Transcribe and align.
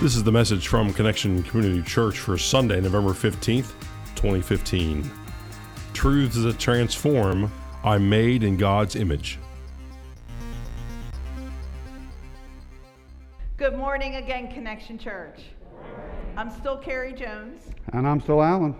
This 0.00 0.14
is 0.14 0.22
the 0.22 0.30
message 0.30 0.68
from 0.68 0.92
Connection 0.92 1.42
Community 1.42 1.82
Church 1.82 2.20
for 2.20 2.38
Sunday, 2.38 2.80
November 2.80 3.10
15th, 3.10 3.72
2015. 4.14 5.10
Truths 5.92 6.36
that 6.36 6.56
transform, 6.60 7.50
I'm 7.82 8.08
made 8.08 8.44
in 8.44 8.56
God's 8.56 8.94
image. 8.94 9.40
Good 13.56 13.76
morning 13.76 14.14
again, 14.16 14.52
Connection 14.52 14.98
Church. 14.98 15.40
I'm 16.36 16.50
still 16.50 16.76
Carrie 16.78 17.12
Jones, 17.12 17.62
And 17.92 18.06
I'm 18.06 18.20
still 18.20 18.40
Alan. 18.40 18.76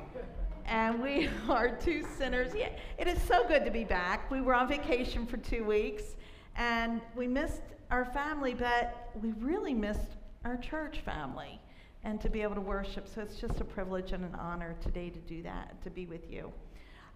and 0.66 1.02
we 1.02 1.28
are 1.48 1.68
two 1.68 2.04
sinners. 2.16 2.52
Yeah, 2.56 2.68
it 2.96 3.08
is 3.08 3.20
so 3.22 3.46
good 3.48 3.64
to 3.64 3.72
be 3.72 3.82
back. 3.82 4.30
We 4.30 4.40
were 4.40 4.54
on 4.54 4.68
vacation 4.68 5.26
for 5.26 5.38
two 5.38 5.64
weeks, 5.64 6.14
and 6.54 7.00
we 7.16 7.26
missed 7.26 7.62
our 7.90 8.04
family, 8.04 8.54
but 8.54 9.10
we 9.20 9.32
really 9.40 9.74
missed 9.74 10.14
our 10.48 10.56
church 10.56 11.00
family 11.04 11.60
and 12.04 12.20
to 12.22 12.30
be 12.30 12.40
able 12.42 12.54
to 12.54 12.60
worship. 12.60 13.06
So 13.06 13.20
it's 13.20 13.36
just 13.36 13.60
a 13.60 13.64
privilege 13.64 14.12
and 14.12 14.24
an 14.24 14.34
honor 14.34 14.74
today 14.82 15.10
to 15.10 15.18
do 15.20 15.42
that, 15.42 15.80
to 15.84 15.90
be 15.90 16.06
with 16.06 16.30
you. 16.30 16.50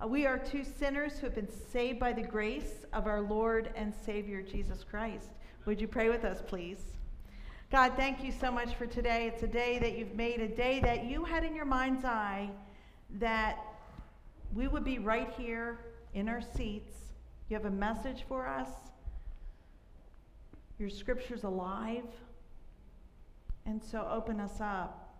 Uh, 0.02 0.06
we 0.06 0.26
are 0.26 0.38
two 0.38 0.62
sinners 0.64 1.14
who 1.14 1.26
have 1.26 1.34
been 1.34 1.48
saved 1.70 1.98
by 1.98 2.12
the 2.12 2.22
grace 2.22 2.84
of 2.92 3.06
our 3.06 3.22
Lord 3.22 3.70
and 3.74 3.94
Savior 4.04 4.42
Jesus 4.42 4.84
Christ. 4.84 5.30
Would 5.64 5.80
you 5.80 5.88
pray 5.88 6.10
with 6.10 6.24
us, 6.24 6.42
please? 6.46 6.80
God, 7.70 7.94
thank 7.96 8.22
you 8.22 8.32
so 8.32 8.52
much 8.52 8.74
for 8.74 8.86
today. 8.86 9.30
It's 9.32 9.42
a 9.42 9.46
day 9.46 9.78
that 9.78 9.96
you've 9.96 10.14
made, 10.14 10.40
a 10.40 10.48
day 10.48 10.80
that 10.80 11.06
you 11.06 11.24
had 11.24 11.42
in 11.42 11.54
your 11.54 11.64
mind's 11.64 12.04
eye 12.04 12.50
that 13.18 13.58
we 14.52 14.68
would 14.68 14.84
be 14.84 14.98
right 14.98 15.32
here 15.38 15.78
in 16.12 16.28
our 16.28 16.42
seats. 16.42 16.92
You 17.48 17.56
have 17.56 17.64
a 17.64 17.70
message 17.70 18.24
for 18.28 18.46
us. 18.46 18.68
Your 20.78 20.90
scripture's 20.90 21.44
alive. 21.44 22.04
And 23.66 23.82
so 23.82 24.06
open 24.10 24.40
us 24.40 24.60
up. 24.60 25.14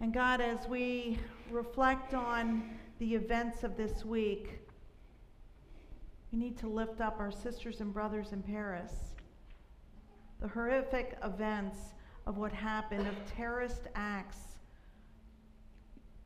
And 0.00 0.12
God, 0.12 0.40
as 0.40 0.68
we 0.68 1.18
reflect 1.50 2.14
on 2.14 2.70
the 2.98 3.14
events 3.14 3.62
of 3.62 3.76
this 3.76 4.04
week, 4.04 4.60
we 6.32 6.38
need 6.38 6.58
to 6.58 6.68
lift 6.68 7.00
up 7.00 7.16
our 7.18 7.30
sisters 7.30 7.80
and 7.80 7.92
brothers 7.92 8.32
in 8.32 8.42
Paris. 8.42 8.92
The 10.40 10.48
horrific 10.48 11.16
events 11.22 11.78
of 12.26 12.36
what 12.36 12.52
happened, 12.52 13.06
of 13.06 13.14
terrorist 13.36 13.82
acts, 13.94 14.38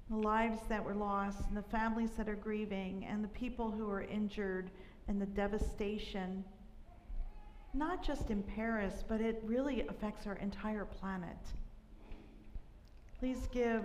the 0.08 0.16
lives 0.16 0.60
that 0.68 0.84
were 0.84 0.94
lost, 0.94 1.46
and 1.48 1.56
the 1.56 1.62
families 1.62 2.10
that 2.16 2.28
are 2.28 2.34
grieving, 2.34 3.06
and 3.08 3.22
the 3.22 3.28
people 3.28 3.70
who 3.70 3.88
are 3.88 4.02
injured, 4.02 4.70
and 5.06 5.20
the 5.20 5.26
devastation 5.26 6.44
not 7.72 8.02
just 8.02 8.30
in 8.30 8.42
Paris, 8.42 9.04
but 9.06 9.20
it 9.20 9.42
really 9.44 9.86
affects 9.88 10.26
our 10.26 10.36
entire 10.36 10.84
planet. 10.84 11.38
Please 13.18 13.48
give 13.52 13.84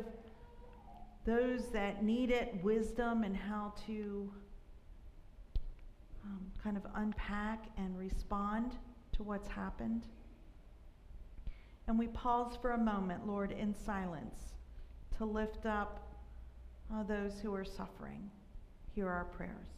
those 1.25 1.69
that 1.71 2.03
need 2.03 2.31
it 2.31 2.55
wisdom 2.63 3.23
and 3.23 3.35
how 3.35 3.73
to 3.85 4.31
um, 6.23 6.51
kind 6.63 6.77
of 6.77 6.83
unpack 6.95 7.65
and 7.77 7.97
respond 7.97 8.75
to 9.13 9.23
what's 9.23 9.47
happened. 9.47 10.05
And 11.87 11.99
we 11.99 12.07
pause 12.07 12.57
for 12.61 12.71
a 12.71 12.77
moment, 12.77 13.27
Lord, 13.27 13.51
in 13.51 13.73
silence 13.73 14.55
to 15.17 15.25
lift 15.25 15.65
up 15.65 16.21
uh, 16.93 17.03
those 17.03 17.39
who 17.39 17.53
are 17.53 17.65
suffering. 17.65 18.29
Hear 18.93 19.09
our 19.09 19.25
prayers. 19.25 19.74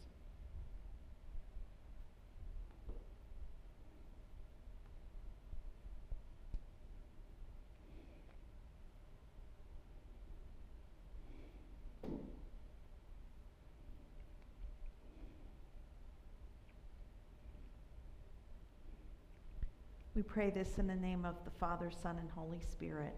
We 20.18 20.24
pray 20.24 20.50
this 20.50 20.78
in 20.78 20.88
the 20.88 20.96
name 20.96 21.24
of 21.24 21.36
the 21.44 21.50
Father, 21.60 21.92
Son, 22.02 22.16
and 22.18 22.28
Holy 22.32 22.58
Spirit. 22.72 23.14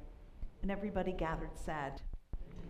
And 0.60 0.70
everybody 0.70 1.12
gathered 1.12 1.48
said, 1.54 2.02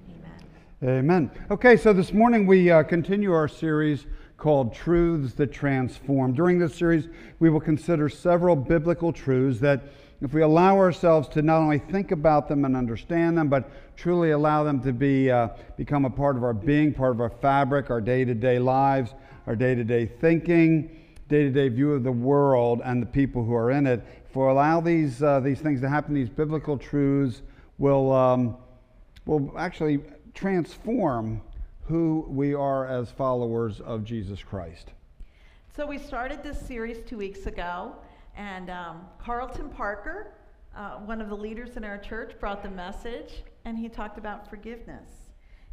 Amen. 0.09 0.99
Amen. 0.99 1.31
Okay, 1.51 1.77
so 1.77 1.93
this 1.93 2.13
morning 2.13 2.47
we 2.47 2.71
uh, 2.71 2.85
continue 2.85 3.33
our 3.33 3.49
series 3.49 4.07
called 4.37 4.73
Truths 4.73 5.35
That 5.35 5.51
Transform. 5.51 6.33
During 6.33 6.61
this 6.61 6.77
series, 6.77 7.09
we 7.41 7.51
will 7.51 7.59
consider 7.59 8.09
several 8.09 8.55
biblical 8.55 9.13
truths 9.13 9.59
that, 9.63 9.83
if 10.21 10.33
we 10.33 10.43
allow 10.43 10.77
ourselves 10.77 11.27
to 11.31 11.43
not 11.43 11.59
only 11.59 11.81
think 11.81 12.13
about 12.13 12.47
them 12.47 12.65
and 12.65 12.77
understand 12.77 13.37
them, 13.37 13.49
but 13.49 13.69
truly 13.97 14.31
allow 14.31 14.63
them 14.63 14.81
to 14.83 14.93
be, 14.93 15.29
uh, 15.29 15.49
become 15.77 16.05
a 16.05 16.11
part 16.11 16.37
of 16.37 16.45
our 16.45 16.55
being, 16.55 16.95
part 16.95 17.11
of 17.11 17.21
our 17.21 17.31
fabric, 17.31 17.91
our 17.91 18.01
day 18.01 18.25
to 18.25 18.35
day 18.35 18.61
lives, 18.61 19.13
our 19.49 19.57
day 19.57 19.75
to 19.75 19.83
day 19.83 20.07
thinking, 20.07 21.00
day 21.31 21.45
to 21.45 21.51
day 21.51 21.69
view 21.69 21.93
of 21.93 22.03
the 22.03 22.13
world 22.13 22.83
and 22.85 23.01
the 23.01 23.07
people 23.07 23.45
who 23.45 23.55
are 23.55 23.71
in 23.71 23.87
it, 23.87 24.05
if 24.29 24.35
we 24.35 24.43
allow 24.43 24.81
these, 24.81 25.23
uh, 25.23 25.39
these 25.39 25.61
things 25.61 25.81
to 25.81 25.89
happen, 25.89 26.13
these 26.13 26.29
biblical 26.29 26.77
truths 26.77 27.43
will, 27.79 28.13
um, 28.13 28.57
will 29.27 29.55
actually 29.57 30.01
transform 30.35 31.41
who 31.87 32.27
we 32.29 32.53
are 32.53 32.85
as 32.87 33.13
followers 33.13 33.81
of 33.81 34.05
Jesus 34.05 34.43
Christ. 34.43 34.91
So, 35.75 35.87
we 35.87 35.99
started 35.99 36.43
this 36.43 36.61
series 36.61 36.99
two 37.07 37.17
weeks 37.17 37.47
ago, 37.47 37.95
and 38.37 38.69
um, 38.69 39.03
Carlton 39.19 39.69
Parker, 39.69 40.33
uh, 40.77 40.97
one 40.97 41.21
of 41.21 41.29
the 41.29 41.37
leaders 41.37 41.77
in 41.77 41.85
our 41.85 41.99
church, 41.99 42.33
brought 42.41 42.63
the 42.63 42.71
message, 42.71 43.45
and 43.65 43.79
he 43.79 43.89
talked 43.89 44.19
about 44.19 44.51
forgiveness. 44.51 45.09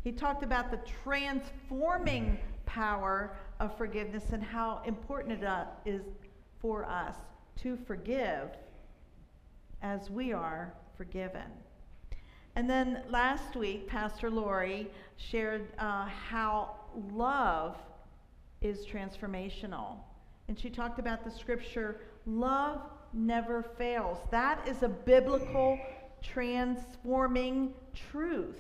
He 0.04 0.12
talked 0.12 0.44
about 0.44 0.70
the 0.70 0.80
transforming 1.04 2.38
power 2.68 3.36
of 3.60 3.76
forgiveness 3.78 4.26
and 4.32 4.44
how 4.44 4.84
important 4.86 5.42
it 5.42 5.44
uh, 5.44 5.66
for 6.62 6.86
us 6.86 7.16
to 7.64 7.78
forgive 7.88 8.50
as 9.82 10.12
we 10.12 10.34
are 10.34 10.74
forgiven. 10.96 11.50
And 12.56 12.70
then 12.70 13.04
last 13.10 13.56
week, 13.56 13.88
Pastor 13.88 14.30
Lori 14.30 14.88
shared 15.18 15.68
uh, 15.80 16.06
how 16.08 16.76
love 17.14 17.76
is 18.62 18.86
transformational. 18.86 19.98
And 20.48 20.60
she 20.60 20.70
talked 20.70 21.00
about 21.00 21.24
the 21.24 21.32
scripture 21.32 22.02
love 22.26 22.82
never 23.14 23.64
fails. 23.78 24.18
That 24.32 24.68
is 24.68 24.84
a 24.84 24.90
biblical 24.90 25.80
transforming 26.22 27.74
truth. 28.12 28.56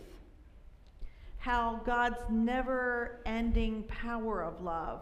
How 1.48 1.80
God's 1.86 2.20
never 2.30 3.22
ending 3.26 3.84
power 3.84 4.44
of 4.44 4.62
love 4.62 5.00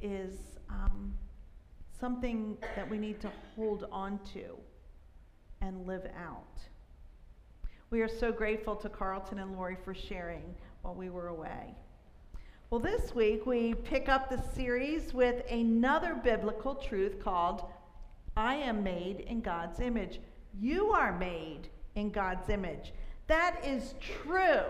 is. 0.00 0.38
Um, 0.70 1.12
something 2.00 2.56
that 2.76 2.88
we 2.88 2.98
need 2.98 3.20
to 3.20 3.30
hold 3.54 3.86
on 3.90 4.18
to 4.32 4.56
and 5.60 5.86
live 5.86 6.06
out. 6.16 6.60
We 7.90 8.00
are 8.02 8.08
so 8.08 8.30
grateful 8.30 8.76
to 8.76 8.88
Carlton 8.88 9.40
and 9.40 9.52
Lori 9.56 9.76
for 9.84 9.94
sharing 9.94 10.54
while 10.82 10.94
we 10.94 11.10
were 11.10 11.28
away. 11.28 11.74
Well, 12.70 12.80
this 12.80 13.14
week 13.14 13.44
we 13.44 13.74
pick 13.74 14.08
up 14.08 14.30
the 14.30 14.42
series 14.54 15.12
with 15.12 15.42
another 15.50 16.14
biblical 16.14 16.74
truth 16.74 17.22
called 17.22 17.64
I 18.36 18.54
am 18.54 18.82
made 18.82 19.20
in 19.20 19.42
God's 19.42 19.80
image. 19.80 20.20
You 20.58 20.92
are 20.92 21.18
made 21.18 21.68
in 21.94 22.10
God's 22.10 22.48
image. 22.48 22.92
That 23.26 23.60
is 23.64 23.94
true. 24.00 24.62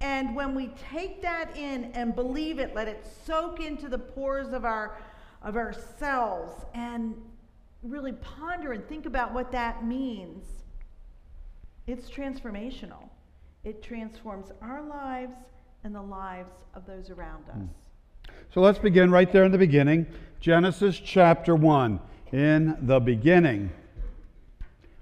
And 0.00 0.36
when 0.36 0.54
we 0.54 0.70
take 0.90 1.22
that 1.22 1.56
in 1.56 1.84
and 1.94 2.14
believe 2.14 2.58
it, 2.58 2.74
let 2.74 2.88
it 2.88 3.06
soak 3.24 3.60
into 3.60 3.88
the 3.88 3.98
pores 3.98 4.52
of 4.52 4.64
our 4.64 4.96
of 5.42 5.56
ourselves 5.56 6.64
and 6.74 7.14
really 7.82 8.12
ponder 8.12 8.72
and 8.72 8.86
think 8.88 9.06
about 9.06 9.32
what 9.32 9.52
that 9.52 9.84
means, 9.84 10.44
it's 11.86 12.10
transformational. 12.10 13.08
It 13.64 13.82
transforms 13.82 14.50
our 14.60 14.82
lives 14.82 15.36
and 15.84 15.94
the 15.94 16.02
lives 16.02 16.52
of 16.74 16.84
those 16.86 17.10
around 17.10 17.44
us. 17.48 17.56
Hmm. 17.56 18.32
So 18.52 18.60
let's 18.60 18.78
begin 18.78 19.10
right 19.10 19.30
there 19.30 19.44
in 19.44 19.52
the 19.52 19.58
beginning. 19.58 20.06
Genesis 20.40 20.98
chapter 20.98 21.54
1. 21.54 22.00
In 22.32 22.76
the 22.80 22.98
beginning, 22.98 23.70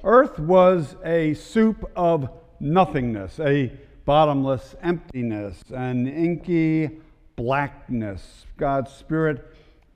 earth 0.02 0.38
was 0.38 0.96
a 1.04 1.32
soup 1.34 1.90
of 1.96 2.28
nothingness, 2.60 3.40
a 3.40 3.72
bottomless 4.04 4.74
emptiness, 4.82 5.62
an 5.74 6.06
inky 6.06 7.00
blackness. 7.36 8.46
God's 8.56 8.92
Spirit 8.92 9.54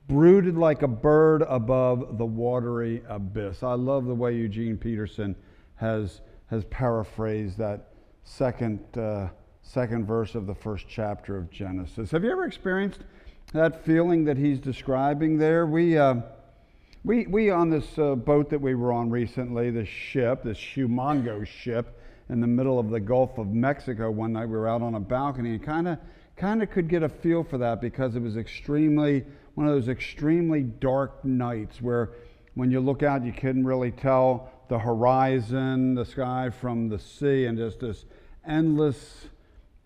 brooded 0.08 0.56
like 0.56 0.82
a 0.82 0.88
bird 0.88 1.42
above 1.48 2.18
the 2.18 2.24
watery 2.24 3.02
abyss. 3.08 3.62
I 3.62 3.74
love 3.74 4.06
the 4.06 4.14
way 4.14 4.34
Eugene 4.34 4.76
Peterson 4.76 5.36
has, 5.76 6.22
has 6.46 6.64
paraphrased 6.64 7.58
that 7.58 7.92
second, 8.24 8.80
uh, 8.96 9.28
second 9.62 10.06
verse 10.06 10.34
of 10.34 10.46
the 10.46 10.54
first 10.54 10.86
chapter 10.88 11.36
of 11.36 11.50
Genesis. 11.50 12.10
Have 12.10 12.24
you 12.24 12.32
ever 12.32 12.46
experienced 12.46 13.00
that 13.52 13.84
feeling 13.84 14.24
that 14.24 14.36
he's 14.36 14.58
describing 14.58 15.38
there? 15.38 15.66
We, 15.66 15.98
uh, 15.98 16.22
We, 17.04 17.26
we 17.26 17.50
on 17.50 17.70
this 17.70 17.98
uh, 17.98 18.16
boat 18.16 18.50
that 18.50 18.60
we 18.60 18.74
were 18.74 18.92
on 18.92 19.08
recently, 19.08 19.70
this 19.70 19.88
ship, 19.88 20.42
this 20.42 20.58
Shumango 20.58 21.46
ship 21.46 21.97
in 22.28 22.40
the 22.40 22.46
middle 22.46 22.78
of 22.78 22.90
the 22.90 23.00
Gulf 23.00 23.38
of 23.38 23.48
Mexico 23.48 24.10
one 24.10 24.32
night, 24.32 24.46
we 24.46 24.56
were 24.56 24.68
out 24.68 24.82
on 24.82 24.94
a 24.94 25.00
balcony 25.00 25.50
and 25.50 25.62
kind 25.62 25.88
of 25.88 25.98
kind 26.36 26.62
of 26.62 26.70
could 26.70 26.88
get 26.88 27.02
a 27.02 27.08
feel 27.08 27.42
for 27.42 27.58
that 27.58 27.80
because 27.80 28.14
it 28.14 28.22
was 28.22 28.36
extremely 28.36 29.24
one 29.54 29.66
of 29.66 29.72
those 29.72 29.88
extremely 29.88 30.62
dark 30.62 31.24
nights 31.24 31.82
where 31.82 32.10
when 32.54 32.70
you 32.70 32.78
look 32.78 33.02
out 33.02 33.24
you 33.24 33.32
couldn't 33.32 33.64
really 33.64 33.90
tell 33.90 34.52
the 34.68 34.78
horizon, 34.78 35.94
the 35.94 36.04
sky 36.04 36.50
from 36.50 36.88
the 36.88 36.98
sea, 36.98 37.46
and 37.46 37.58
just 37.58 37.80
this 37.80 38.04
endless 38.46 39.26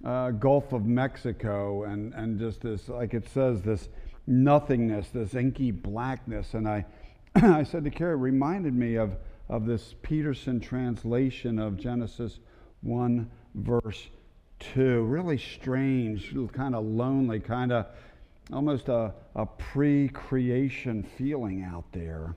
uh, 0.04 0.30
Gulf 0.32 0.72
of 0.72 0.84
Mexico, 0.84 1.84
and, 1.84 2.12
and 2.14 2.38
just 2.38 2.60
this, 2.60 2.88
like 2.88 3.14
it 3.14 3.28
says, 3.28 3.62
this 3.62 3.88
nothingness, 4.26 5.08
this 5.10 5.34
inky 5.34 5.70
blackness. 5.70 6.54
And 6.54 6.68
I, 6.68 6.84
I 7.34 7.62
said 7.62 7.84
to 7.84 7.90
Carrie, 7.90 8.14
it 8.14 8.16
reminded 8.16 8.74
me 8.74 8.96
of, 8.96 9.16
of 9.52 9.66
this 9.66 9.94
Peterson 10.00 10.58
translation 10.58 11.58
of 11.58 11.76
Genesis 11.76 12.38
1, 12.80 13.30
verse 13.54 14.08
2. 14.60 15.02
Really 15.02 15.36
strange, 15.36 16.34
kind 16.54 16.74
of 16.74 16.86
lonely, 16.86 17.38
kind 17.38 17.70
of 17.70 17.84
almost 18.50 18.88
a, 18.88 19.12
a 19.34 19.44
pre 19.44 20.08
creation 20.08 21.02
feeling 21.02 21.62
out 21.62 21.84
there. 21.92 22.34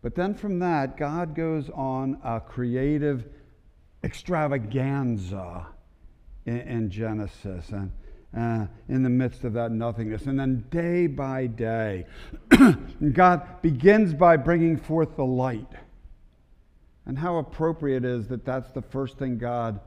But 0.00 0.14
then 0.14 0.32
from 0.32 0.60
that, 0.60 0.96
God 0.96 1.34
goes 1.34 1.68
on 1.68 2.18
a 2.24 2.40
creative 2.40 3.26
extravaganza 4.02 5.66
in, 6.46 6.60
in 6.60 6.90
Genesis 6.90 7.68
and 7.68 7.92
uh, 8.36 8.66
in 8.88 9.02
the 9.02 9.10
midst 9.10 9.44
of 9.44 9.54
that 9.54 9.72
nothingness. 9.72 10.26
And 10.26 10.38
then 10.38 10.64
day 10.70 11.06
by 11.06 11.46
day, 11.46 12.06
God 13.12 13.62
begins 13.62 14.12
by 14.12 14.36
bringing 14.36 14.76
forth 14.76 15.16
the 15.16 15.24
light. 15.24 15.72
And 17.06 17.18
how 17.18 17.36
appropriate 17.38 18.04
is 18.04 18.28
that 18.28 18.44
that's 18.44 18.70
the 18.70 18.82
first 18.82 19.16
thing 19.16 19.38
God 19.38 19.80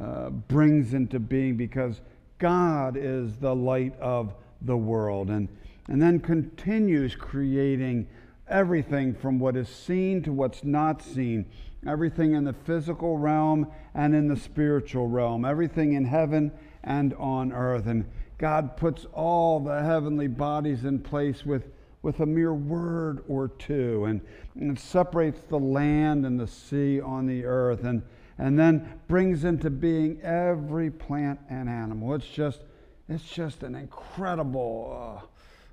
uh, 0.00 0.30
brings 0.30 0.94
into 0.94 1.18
being 1.18 1.56
because 1.56 2.00
God 2.38 2.96
is 2.96 3.36
the 3.36 3.54
light 3.54 3.98
of 3.98 4.34
the 4.62 4.76
world. 4.76 5.30
And, 5.30 5.48
and 5.88 6.00
then 6.00 6.20
continues 6.20 7.16
creating 7.16 8.06
everything 8.46 9.14
from 9.14 9.40
what 9.40 9.56
is 9.56 9.68
seen 9.68 10.22
to 10.22 10.32
what's 10.32 10.62
not 10.62 11.02
seen, 11.02 11.46
everything 11.86 12.34
in 12.34 12.44
the 12.44 12.52
physical 12.52 13.18
realm 13.18 13.66
and 13.94 14.14
in 14.14 14.28
the 14.28 14.36
spiritual 14.36 15.06
realm, 15.06 15.44
everything 15.44 15.92
in 15.92 16.04
heaven 16.04 16.52
and 16.82 17.14
on 17.14 17.52
earth. 17.52 17.86
And 17.86 18.04
God 18.38 18.76
puts 18.76 19.04
all 19.12 19.60
the 19.60 19.82
heavenly 19.82 20.28
bodies 20.28 20.84
in 20.84 21.00
place 21.00 21.44
with, 21.44 21.70
with 22.02 22.20
a 22.20 22.26
mere 22.26 22.54
word 22.54 23.24
or 23.28 23.48
two, 23.48 24.04
and, 24.04 24.20
and 24.54 24.78
separates 24.78 25.40
the 25.48 25.58
land 25.58 26.24
and 26.24 26.38
the 26.38 26.46
sea 26.46 27.00
on 27.00 27.26
the 27.26 27.44
earth, 27.44 27.84
and, 27.84 28.02
and 28.38 28.58
then 28.58 29.00
brings 29.08 29.44
into 29.44 29.70
being 29.70 30.20
every 30.22 30.90
plant 30.90 31.40
and 31.50 31.68
animal. 31.68 32.14
It's 32.14 32.28
just, 32.28 32.60
it's 33.08 33.24
just 33.24 33.62
an 33.62 33.74
incredible, 33.74 35.22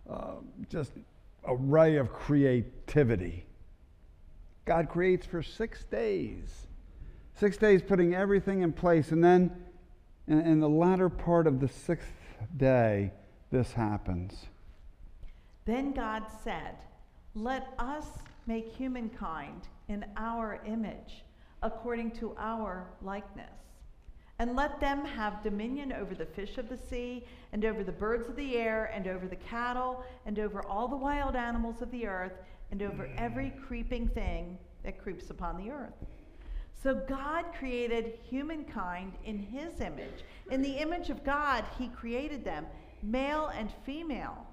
uh, 0.10 0.14
uh, 0.14 0.32
just 0.70 0.92
array 1.48 1.98
of 1.98 2.12
creativity. 2.12 3.46
God 4.66 4.90
creates 4.90 5.26
for 5.26 5.44
six 5.44 5.84
days. 5.86 6.68
Six 7.36 7.58
days 7.58 7.82
putting 7.82 8.16
everything 8.16 8.62
in 8.62 8.74
place. 8.74 9.12
And 9.12 9.24
then 9.24 9.52
in, 10.28 10.42
in 10.42 10.60
the 10.60 10.70
latter 10.70 11.10
part 11.10 11.48
of 11.48 11.60
the 11.60 11.68
sixth 11.68 12.08
day, 12.58 13.12
this 13.52 13.74
happens. 13.74 14.48
Then 15.66 15.92
God 15.92 16.24
said, 16.44 16.76
Let 17.36 17.74
us 17.78 18.06
make 18.48 18.74
humankind 18.74 19.68
in 19.88 20.06
our 20.18 20.62
image, 20.66 21.24
according 21.62 22.12
to 22.12 22.36
our 22.38 22.88
likeness. 23.02 23.52
And 24.38 24.56
let 24.56 24.82
them 24.82 25.06
have 25.06 25.44
dominion 25.44 25.94
over 25.94 26.14
the 26.14 26.26
fish 26.26 26.58
of 26.58 26.68
the 26.68 26.78
sea, 26.78 27.26
and 27.54 27.64
over 27.64 27.84
the 27.84 27.92
birds 27.92 28.28
of 28.28 28.36
the 28.36 28.58
air, 28.58 28.92
and 28.94 29.08
over 29.08 29.28
the 29.28 29.38
cattle, 29.38 30.04
and 30.26 30.38
over 30.40 30.66
all 30.68 30.88
the 30.88 30.98
wild 30.98 31.36
animals 31.36 31.82
of 31.82 31.90
the 31.92 32.06
earth, 32.06 32.34
and 32.72 32.82
over 32.82 33.10
every 33.18 33.54
creeping 33.68 34.08
thing 34.10 34.58
that 34.84 35.02
creeps 35.02 35.30
upon 35.30 35.58
the 35.58 35.72
earth. 35.72 35.94
So 36.84 36.94
God 36.94 37.46
created 37.58 38.20
humankind 38.30 39.14
in 39.24 39.40
his 39.40 39.82
image. 39.82 40.24
In 40.52 40.62
the 40.62 40.74
image 40.74 41.10
of 41.10 41.24
God, 41.24 41.66
he 41.80 41.88
created 41.88 42.46
them, 42.46 42.68
male 43.02 43.48
and 43.58 43.72
female. 43.86 44.46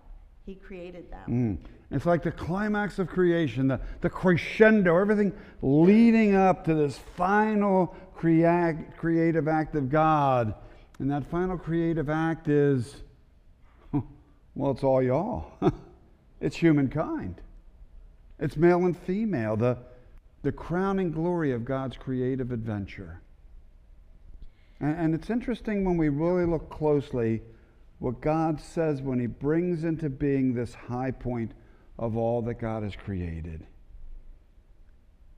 He 0.46 0.54
created 0.54 1.10
them. 1.10 1.58
Mm. 1.60 1.68
It's 1.94 2.06
like 2.06 2.22
the 2.22 2.32
climax 2.32 2.98
of 2.98 3.06
creation, 3.06 3.68
the, 3.68 3.80
the 4.00 4.08
crescendo, 4.08 4.96
everything 4.96 5.32
leading 5.60 6.34
up 6.34 6.64
to 6.64 6.74
this 6.74 6.98
final 7.16 7.94
crea- 8.14 8.86
creative 8.96 9.46
act 9.46 9.76
of 9.76 9.90
God. 9.90 10.54
And 10.98 11.10
that 11.10 11.26
final 11.26 11.58
creative 11.58 12.08
act 12.08 12.48
is, 12.48 13.02
well, 14.54 14.70
it's 14.70 14.82
all 14.82 15.02
y'all. 15.02 15.52
it's 16.40 16.56
humankind. 16.56 17.42
It's 18.38 18.56
male 18.56 18.84
and 18.84 18.96
female, 18.96 19.56
the, 19.56 19.78
the 20.42 20.52
crowning 20.52 21.12
glory 21.12 21.52
of 21.52 21.64
God's 21.64 21.96
creative 21.96 22.50
adventure. 22.50 23.20
And, 24.80 24.98
and 24.98 25.14
it's 25.14 25.30
interesting 25.30 25.84
when 25.84 25.96
we 25.96 26.08
really 26.08 26.44
look 26.44 26.70
closely 26.70 27.42
what 27.98 28.20
God 28.20 28.60
says 28.60 29.00
when 29.00 29.20
He 29.20 29.26
brings 29.26 29.84
into 29.84 30.10
being 30.10 30.54
this 30.54 30.74
high 30.74 31.12
point 31.12 31.52
of 31.98 32.16
all 32.16 32.42
that 32.42 32.54
God 32.54 32.82
has 32.82 32.96
created. 32.96 33.64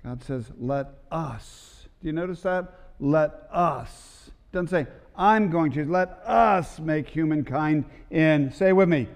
God 0.02 0.22
says, 0.22 0.50
Let 0.58 0.88
us. 1.10 1.86
Do 2.00 2.06
you 2.06 2.12
notice 2.12 2.40
that? 2.42 2.72
Let 3.00 3.48
us. 3.50 4.30
Doesn't 4.52 4.68
say, 4.68 4.86
I'm 5.16 5.50
going 5.50 5.72
to. 5.72 5.84
Let 5.84 6.08
us 6.24 6.78
make 6.78 7.08
humankind 7.08 7.84
in, 8.10 8.50
say 8.52 8.72
with 8.72 8.88
me, 8.88 9.08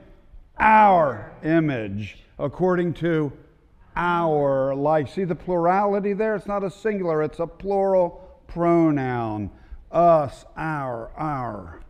our 0.59 1.33
image, 1.43 2.19
according 2.39 2.95
to 2.95 3.33
our 3.99 4.75
like. 4.75 5.09
See 5.09 5.25
the 5.25 5.35
plurality 5.35 6.15
there? 6.15 6.37
It's 6.37 6.47
not 6.47 6.65
a 6.65 6.71
singular, 6.71 7.23
it's 7.23 7.41
a 7.41 7.47
plural 7.47 8.41
pronoun. 8.47 9.51
Us, 9.91 10.45
our, 10.57 11.11
our. 11.17 11.83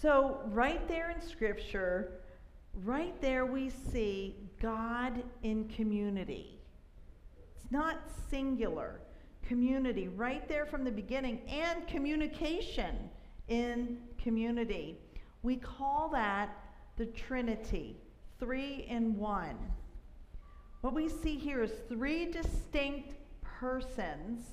So, 0.00 0.40
right 0.46 0.86
there 0.88 1.10
in 1.10 1.20
Scripture, 1.20 2.20
right 2.84 3.18
there 3.20 3.46
we 3.46 3.70
see 3.70 4.36
God 4.60 5.22
in 5.42 5.68
community. 5.68 6.58
It's 7.54 7.70
not 7.70 7.98
singular. 8.28 9.00
Community, 9.46 10.08
right 10.08 10.48
there 10.48 10.64
from 10.64 10.84
the 10.84 10.90
beginning, 10.90 11.42
and 11.48 11.86
communication 11.86 13.10
in 13.48 13.98
community. 14.20 14.98
We 15.42 15.56
call 15.56 16.08
that 16.10 16.56
the 16.96 17.06
Trinity, 17.06 17.96
three 18.38 18.86
in 18.88 19.16
one. 19.16 19.58
What 20.82 20.94
we 20.94 21.08
see 21.08 21.38
here 21.38 21.62
is 21.62 21.70
three 21.88 22.26
distinct 22.26 23.14
persons, 23.40 24.44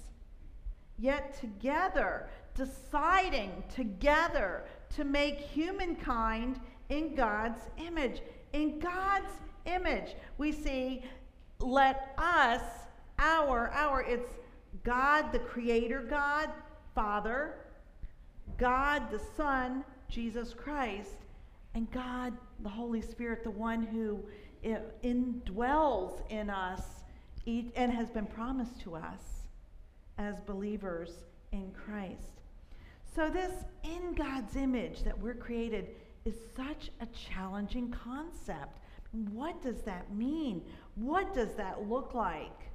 yet 0.99 1.33
together, 1.39 2.29
deciding 2.53 3.63
together 3.73 4.63
to 4.95 5.03
make 5.03 5.39
humankind 5.39 6.59
in 6.89 7.15
God's 7.15 7.61
image. 7.79 8.21
In 8.53 8.77
God's 8.77 9.31
image, 9.65 10.15
we 10.37 10.51
see, 10.51 11.03
let 11.57 12.13
us, 12.19 12.61
our, 13.17 13.71
our, 13.71 14.03
it's 14.03 14.37
God, 14.83 15.31
the 15.31 15.39
Creator 15.39 16.05
God, 16.07 16.49
Father, 16.93 17.55
God, 18.59 19.09
the 19.09 19.21
Son, 19.35 19.83
Jesus 20.09 20.53
Christ, 20.53 21.25
and 21.73 21.89
God, 21.91 22.33
the 22.59 22.69
Holy 22.69 23.01
Spirit, 23.01 23.43
the 23.43 23.49
one 23.49 23.81
who 23.81 24.19
indwells 24.63 26.21
in 26.29 26.49
us 26.49 26.81
and 27.47 27.91
has 27.91 28.09
been 28.09 28.25
promised 28.27 28.79
to 28.81 28.95
us 28.95 29.47
as 30.17 30.39
believers 30.41 31.11
in 31.51 31.71
Christ. 31.71 32.41
So, 33.15 33.29
this 33.29 33.51
in 33.83 34.13
God's 34.13 34.55
image 34.55 35.03
that 35.03 35.17
we're 35.19 35.33
created 35.33 35.87
is 36.25 36.35
such 36.55 36.91
a 37.01 37.07
challenging 37.07 37.89
concept. 37.89 38.79
What 39.31 39.61
does 39.63 39.81
that 39.83 40.13
mean? 40.13 40.61
What 40.95 41.33
does 41.33 41.55
that 41.55 41.89
look 41.89 42.13
like? 42.13 42.69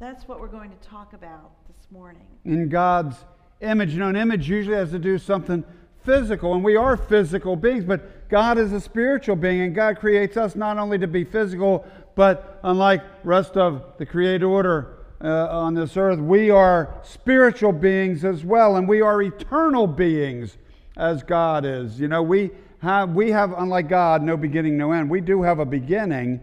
That's 0.00 0.26
what 0.26 0.40
we're 0.40 0.48
going 0.48 0.70
to 0.70 0.88
talk 0.88 1.12
about 1.12 1.52
this 1.68 1.86
morning. 1.90 2.26
In 2.44 2.68
God's 2.68 3.16
image, 3.60 3.92
you 3.92 4.00
know, 4.00 4.08
an 4.08 4.16
image 4.16 4.48
usually 4.48 4.76
has 4.76 4.90
to 4.90 4.98
do 4.98 5.18
something 5.18 5.64
physical, 6.08 6.54
and 6.54 6.64
we 6.64 6.74
are 6.74 6.96
physical 6.96 7.54
beings, 7.54 7.84
but 7.84 8.30
God 8.30 8.56
is 8.56 8.72
a 8.72 8.80
spiritual 8.80 9.36
being, 9.36 9.60
and 9.60 9.74
God 9.74 9.98
creates 9.98 10.38
us 10.38 10.56
not 10.56 10.78
only 10.78 10.98
to 10.98 11.06
be 11.06 11.22
physical, 11.22 11.86
but 12.14 12.58
unlike 12.64 13.02
rest 13.24 13.58
of 13.58 13.84
the 13.98 14.06
created 14.06 14.42
order 14.42 15.04
uh, 15.22 15.48
on 15.50 15.74
this 15.74 15.98
earth, 15.98 16.18
we 16.18 16.48
are 16.48 16.98
spiritual 17.02 17.72
beings 17.72 18.24
as 18.24 18.42
well, 18.42 18.76
and 18.76 18.88
we 18.88 19.02
are 19.02 19.20
eternal 19.20 19.86
beings 19.86 20.56
as 20.96 21.22
God 21.22 21.66
is. 21.66 22.00
You 22.00 22.08
know, 22.08 22.22
we 22.22 22.52
have, 22.80 23.10
we 23.10 23.30
have, 23.30 23.52
unlike 23.52 23.90
God, 23.90 24.22
no 24.22 24.38
beginning, 24.38 24.78
no 24.78 24.92
end. 24.92 25.10
We 25.10 25.20
do 25.20 25.42
have 25.42 25.58
a 25.58 25.66
beginning, 25.66 26.40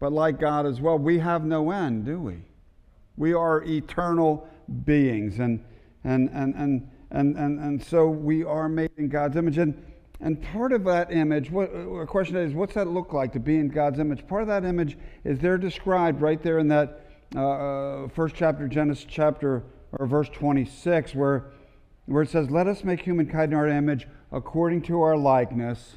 but 0.00 0.12
like 0.12 0.38
God 0.38 0.66
as 0.66 0.82
well, 0.82 0.98
we 0.98 1.18
have 1.18 1.46
no 1.46 1.70
end, 1.70 2.04
do 2.04 2.20
we? 2.20 2.36
We 3.16 3.32
are 3.32 3.62
eternal 3.62 4.46
beings. 4.84 5.38
And, 5.38 5.64
and, 6.04 6.28
and, 6.34 6.54
and, 6.56 6.90
and, 7.10 7.36
and, 7.36 7.58
and 7.58 7.82
so 7.82 8.08
we 8.08 8.44
are 8.44 8.68
made 8.68 8.90
in 8.96 9.08
God's 9.08 9.36
image. 9.36 9.58
And, 9.58 9.74
and 10.20 10.42
part 10.42 10.72
of 10.72 10.84
that 10.84 11.12
image, 11.12 11.50
what, 11.50 11.64
a 11.64 12.06
question 12.06 12.36
is, 12.36 12.54
what's 12.54 12.74
that 12.74 12.88
look 12.88 13.12
like 13.12 13.32
to 13.32 13.40
be 13.40 13.56
in 13.56 13.68
God's 13.68 13.98
image? 13.98 14.26
Part 14.26 14.42
of 14.42 14.48
that 14.48 14.64
image 14.64 14.96
is 15.24 15.38
there 15.38 15.58
described 15.58 16.20
right 16.20 16.42
there 16.42 16.58
in 16.58 16.68
that 16.68 17.06
uh, 17.34 17.48
uh 17.48 18.08
first 18.08 18.34
chapter, 18.34 18.68
Genesis 18.68 19.06
chapter, 19.08 19.64
or 19.92 20.06
verse 20.06 20.28
26, 20.28 21.14
where, 21.14 21.52
where 22.06 22.22
it 22.22 22.28
says, 22.28 22.50
Let 22.50 22.66
us 22.66 22.84
make 22.84 23.00
humankind 23.00 23.52
in 23.52 23.58
our 23.58 23.68
image 23.68 24.06
according 24.30 24.82
to 24.82 25.02
our 25.02 25.16
likeness. 25.16 25.96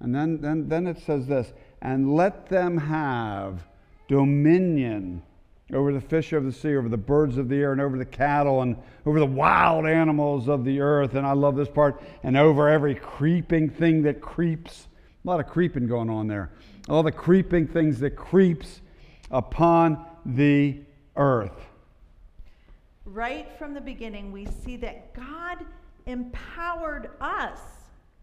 And 0.00 0.14
then, 0.14 0.40
then, 0.40 0.68
then 0.68 0.86
it 0.86 0.98
says 0.98 1.26
this, 1.26 1.52
and 1.80 2.14
let 2.14 2.48
them 2.48 2.76
have 2.76 3.66
dominion 4.08 5.22
over 5.72 5.92
the 5.92 6.00
fish 6.00 6.32
of 6.32 6.44
the 6.44 6.52
sea, 6.52 6.76
over 6.76 6.88
the 6.88 6.96
birds 6.96 7.38
of 7.38 7.48
the 7.48 7.56
air, 7.56 7.72
and 7.72 7.80
over 7.80 7.98
the 7.98 8.04
cattle, 8.04 8.62
and 8.62 8.76
over 9.04 9.18
the 9.18 9.26
wild 9.26 9.86
animals 9.86 10.48
of 10.48 10.64
the 10.64 10.80
earth. 10.80 11.14
And 11.14 11.26
I 11.26 11.32
love 11.32 11.56
this 11.56 11.68
part, 11.68 12.00
and 12.22 12.36
over 12.36 12.68
every 12.68 12.94
creeping 12.94 13.70
thing 13.70 14.02
that 14.02 14.20
creeps. 14.20 14.86
A 15.24 15.28
lot 15.28 15.40
of 15.40 15.48
creeping 15.48 15.88
going 15.88 16.08
on 16.08 16.28
there. 16.28 16.52
All 16.88 17.02
the 17.02 17.10
creeping 17.10 17.66
things 17.66 17.98
that 18.00 18.14
creeps 18.14 18.80
upon 19.30 20.06
the 20.24 20.78
earth. 21.16 21.66
Right 23.04 23.48
from 23.58 23.74
the 23.74 23.80
beginning, 23.80 24.30
we 24.30 24.46
see 24.64 24.76
that 24.76 25.12
God 25.14 25.66
empowered 26.06 27.10
us, 27.20 27.58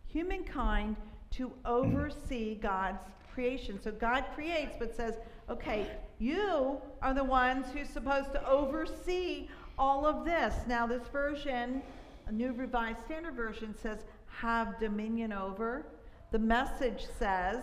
humankind, 0.08 0.96
to 1.32 1.52
oversee 1.66 2.56
God's 2.56 3.00
creation. 3.34 3.82
So 3.82 3.92
God 3.92 4.24
creates, 4.36 4.76
but 4.80 4.96
says, 4.96 5.16
okay, 5.50 5.88
you 6.24 6.82
are 7.02 7.14
the 7.14 7.24
ones 7.24 7.66
who's 7.74 7.90
supposed 7.90 8.32
to 8.32 8.48
oversee 8.48 9.50
all 9.78 10.06
of 10.06 10.24
this. 10.24 10.54
Now, 10.68 10.88
this 10.88 11.06
version, 11.12 11.82
a 12.28 12.32
new 12.32 12.54
revised 12.54 13.00
standard 13.06 13.36
version, 13.36 13.76
says, 13.82 14.06
have 14.28 14.80
dominion 14.80 15.34
over. 15.34 15.86
The 16.32 16.40
message 16.40 17.06
says, 17.20 17.58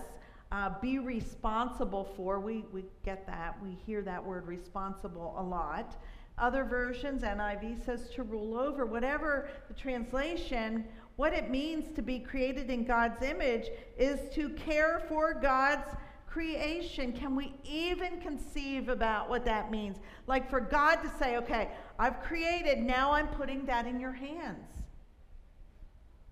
uh, 0.52 0.73
be 0.83 0.99
responsible 0.99 2.05
for. 2.17 2.38
We, 2.38 2.64
we 2.73 2.85
get 3.05 3.26
that. 3.26 3.57
We 3.62 3.79
hear 3.87 4.02
that 4.02 4.25
word 4.25 4.47
responsible 4.47 5.35
a 5.38 5.43
lot. 5.43 5.97
Other 6.37 6.64
versions, 6.64 7.23
NIV 7.23 7.85
says 7.85 8.11
to 8.14 8.23
rule 8.23 8.59
over. 8.59 8.85
Whatever 8.85 9.49
the 9.69 9.75
translation, 9.75 10.85
what 11.17 11.33
it 11.33 11.50
means 11.50 11.95
to 11.97 12.02
be 12.02 12.19
created 12.19 12.69
in 12.69 12.85
God's 12.85 13.23
image 13.23 13.69
is 13.97 14.19
to 14.35 14.50
care 14.50 15.02
for 15.09 15.35
God's 15.35 15.88
creation. 16.30 17.12
Can 17.12 17.34
we 17.34 17.52
even 17.64 18.20
conceive 18.20 18.88
about 18.88 19.28
what 19.28 19.44
that 19.44 19.70
means? 19.70 19.99
Like 20.26 20.49
for 20.49 20.60
God 20.60 20.96
to 20.96 21.10
say, 21.18 21.37
okay, 21.38 21.70
I've 21.99 22.22
created, 22.22 22.78
now 22.78 23.12
I'm 23.12 23.28
putting 23.28 23.66
that 23.66 23.87
in 23.87 24.00
your 24.00 24.12
hands. 24.12 24.68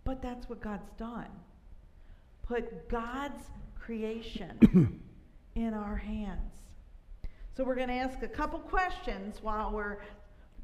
But 0.05 0.23
that's 0.23 0.49
what 0.49 0.61
God's 0.63 0.91
done. 0.97 1.29
Put 2.47 2.89
God's 2.89 3.43
creation 3.79 5.01
in 5.55 5.75
our 5.75 5.97
hands. 5.97 6.53
So 7.57 7.65
we're 7.65 7.75
going 7.75 7.89
to 7.89 7.95
ask 7.95 8.23
a 8.23 8.29
couple 8.29 8.61
questions 8.61 9.43
while 9.43 9.73
we're 9.73 9.99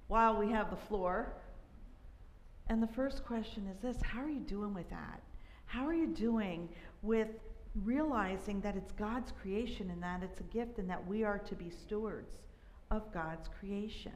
while 0.06 0.36
we 0.36 0.50
have 0.52 0.70
the 0.70 0.76
floor. 0.76 1.32
And 2.68 2.82
the 2.82 2.86
first 2.88 3.24
question 3.24 3.66
is 3.66 3.78
this, 3.80 4.00
how 4.02 4.20
are 4.20 4.28
you 4.28 4.40
doing 4.40 4.74
with 4.74 4.88
that? 4.90 5.22
How 5.66 5.86
are 5.86 5.94
you 5.94 6.06
doing 6.06 6.68
with 7.02 7.28
realizing 7.82 8.60
that 8.60 8.76
it's 8.76 8.92
God's 8.92 9.32
creation 9.32 9.90
and 9.90 10.02
that 10.02 10.22
it's 10.22 10.40
a 10.40 10.44
gift 10.44 10.78
and 10.78 10.88
that 10.88 11.04
we 11.06 11.24
are 11.24 11.38
to 11.38 11.54
be 11.54 11.70
stewards 11.70 12.36
of 12.90 13.12
God's 13.12 13.48
creation? 13.58 14.12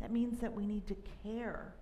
That 0.00 0.12
means 0.12 0.40
that 0.40 0.52
we 0.52 0.66
need 0.66 0.86
to 0.86 0.96
care 1.22 1.74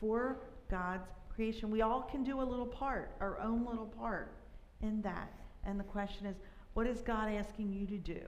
for 0.00 0.38
God's 0.70 1.08
creation. 1.34 1.70
We 1.70 1.82
all 1.82 2.02
can 2.02 2.24
do 2.24 2.40
a 2.40 2.42
little 2.42 2.66
part, 2.66 3.14
our 3.20 3.38
own 3.40 3.64
little 3.64 3.86
part 3.86 4.34
in 4.82 5.00
that. 5.02 5.32
And 5.64 5.78
the 5.78 5.84
question 5.84 6.26
is, 6.26 6.36
what 6.74 6.86
is 6.86 7.00
God 7.00 7.32
asking 7.32 7.72
you 7.72 7.86
to 7.86 7.98
do 7.98 8.20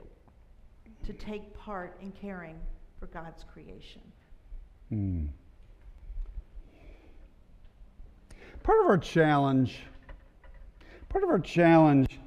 to 1.05 1.13
take 1.13 1.55
part 1.55 1.97
in 2.01 2.13
caring 2.13 2.57
for 2.99 3.07
God's 3.07 3.45
creation? 3.45 4.03
Hmm. 4.89 5.27
Part 8.63 8.81
of 8.81 8.87
our 8.91 8.99
challenge, 8.99 9.81
part 11.11 11.23
of 11.23 11.29
our 11.29 11.39
challenge 11.39 12.19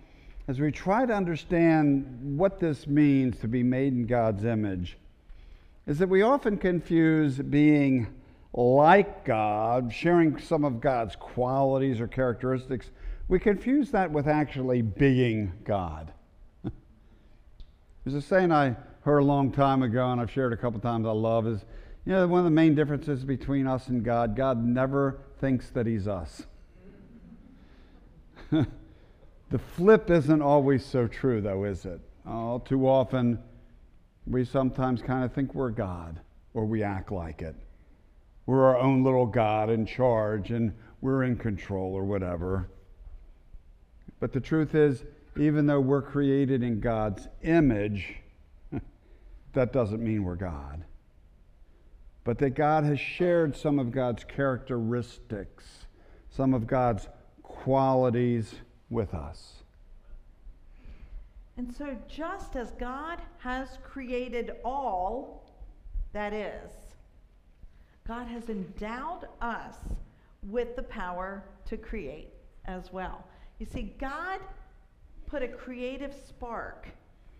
as 0.47 0.59
we 0.59 0.71
try 0.71 1.05
to 1.05 1.13
understand 1.13 2.37
what 2.37 2.59
this 2.59 2.85
means 2.85 3.39
to 3.39 3.47
be 3.47 3.63
made 3.63 3.93
in 3.93 4.05
God's 4.05 4.45
image 4.45 4.97
is 5.87 5.97
that 5.97 6.09
we 6.09 6.21
often 6.21 6.57
confuse 6.57 7.37
being 7.37 8.07
like 8.53 9.25
God, 9.25 9.91
sharing 9.91 10.37
some 10.37 10.63
of 10.63 10.79
God's 10.79 11.15
qualities 11.15 11.99
or 11.99 12.07
characteristics 12.07 12.91
we 13.27 13.39
confuse 13.39 13.91
that 13.91 14.11
with 14.11 14.27
actually 14.27 14.81
being 14.81 15.53
God. 15.63 16.11
There's 18.03 18.15
a 18.15 18.21
saying 18.21 18.51
I 18.51 18.75
heard 19.01 19.19
a 19.19 19.25
long 19.25 19.51
time 19.51 19.81
ago, 19.81 20.11
and 20.11 20.19
I've 20.19 20.31
shared 20.31 20.53
a 20.53 20.57
couple 20.57 20.79
times 20.79 21.05
I 21.05 21.11
love 21.11 21.47
is, 21.47 21.65
you 22.05 22.11
know, 22.11 22.27
one 22.27 22.39
of 22.39 22.45
the 22.45 22.51
main 22.51 22.75
differences 22.75 23.23
between 23.23 23.65
us 23.65 23.87
and 23.87 24.03
God, 24.03 24.35
God 24.35 24.63
never 24.63 25.21
thinks 25.39 25.69
that 25.71 25.87
He's 25.87 26.07
us. 26.07 26.45
The 29.49 29.59
flip 29.59 30.09
isn't 30.09 30.41
always 30.41 30.85
so 30.85 31.07
true, 31.07 31.41
though, 31.41 31.63
is 31.63 31.85
it? 31.85 31.99
All 32.27 32.59
too 32.59 32.87
often, 32.87 33.39
we 34.27 34.45
sometimes 34.45 35.01
kind 35.01 35.23
of 35.23 35.33
think 35.33 35.53
we're 35.53 35.69
God, 35.69 36.19
or 36.53 36.65
we 36.65 36.83
act 36.83 37.11
like 37.11 37.41
it. 37.41 37.55
We're 38.45 38.63
our 38.63 38.77
own 38.77 39.03
little 39.03 39.25
God 39.25 39.69
in 39.69 39.85
charge, 39.85 40.51
and 40.51 40.73
we're 41.01 41.23
in 41.23 41.37
control, 41.37 41.93
or 41.93 42.03
whatever. 42.03 42.69
But 44.19 44.31
the 44.31 44.39
truth 44.39 44.75
is, 44.75 45.03
even 45.37 45.65
though 45.65 45.81
we're 45.81 46.01
created 46.01 46.63
in 46.63 46.79
God's 46.79 47.27
image, 47.41 48.15
that 49.53 49.73
doesn't 49.73 50.03
mean 50.03 50.23
we're 50.23 50.35
God. 50.35 50.83
But 52.23 52.37
that 52.39 52.51
God 52.51 52.83
has 52.85 52.99
shared 52.99 53.55
some 53.57 53.79
of 53.79 53.91
God's 53.91 54.23
characteristics, 54.23 55.87
some 56.29 56.53
of 56.53 56.67
God's 56.67 57.09
qualities 57.63 58.55
with 58.89 59.13
us. 59.13 59.63
And 61.55 61.73
so, 61.73 61.95
just 62.09 62.57
as 62.57 62.71
God 62.71 63.21
has 63.37 63.77
created 63.83 64.51
all 64.65 65.49
that 66.11 66.33
is, 66.33 66.71
God 68.05 68.27
has 68.27 68.49
endowed 68.49 69.29
us 69.39 69.75
with 70.49 70.75
the 70.75 70.83
power 70.83 71.45
to 71.67 71.77
create 71.77 72.33
as 72.65 72.91
well. 72.91 73.23
You 73.59 73.65
see, 73.65 73.93
God 73.97 74.41
put 75.25 75.41
a 75.41 75.47
creative 75.47 76.13
spark 76.27 76.89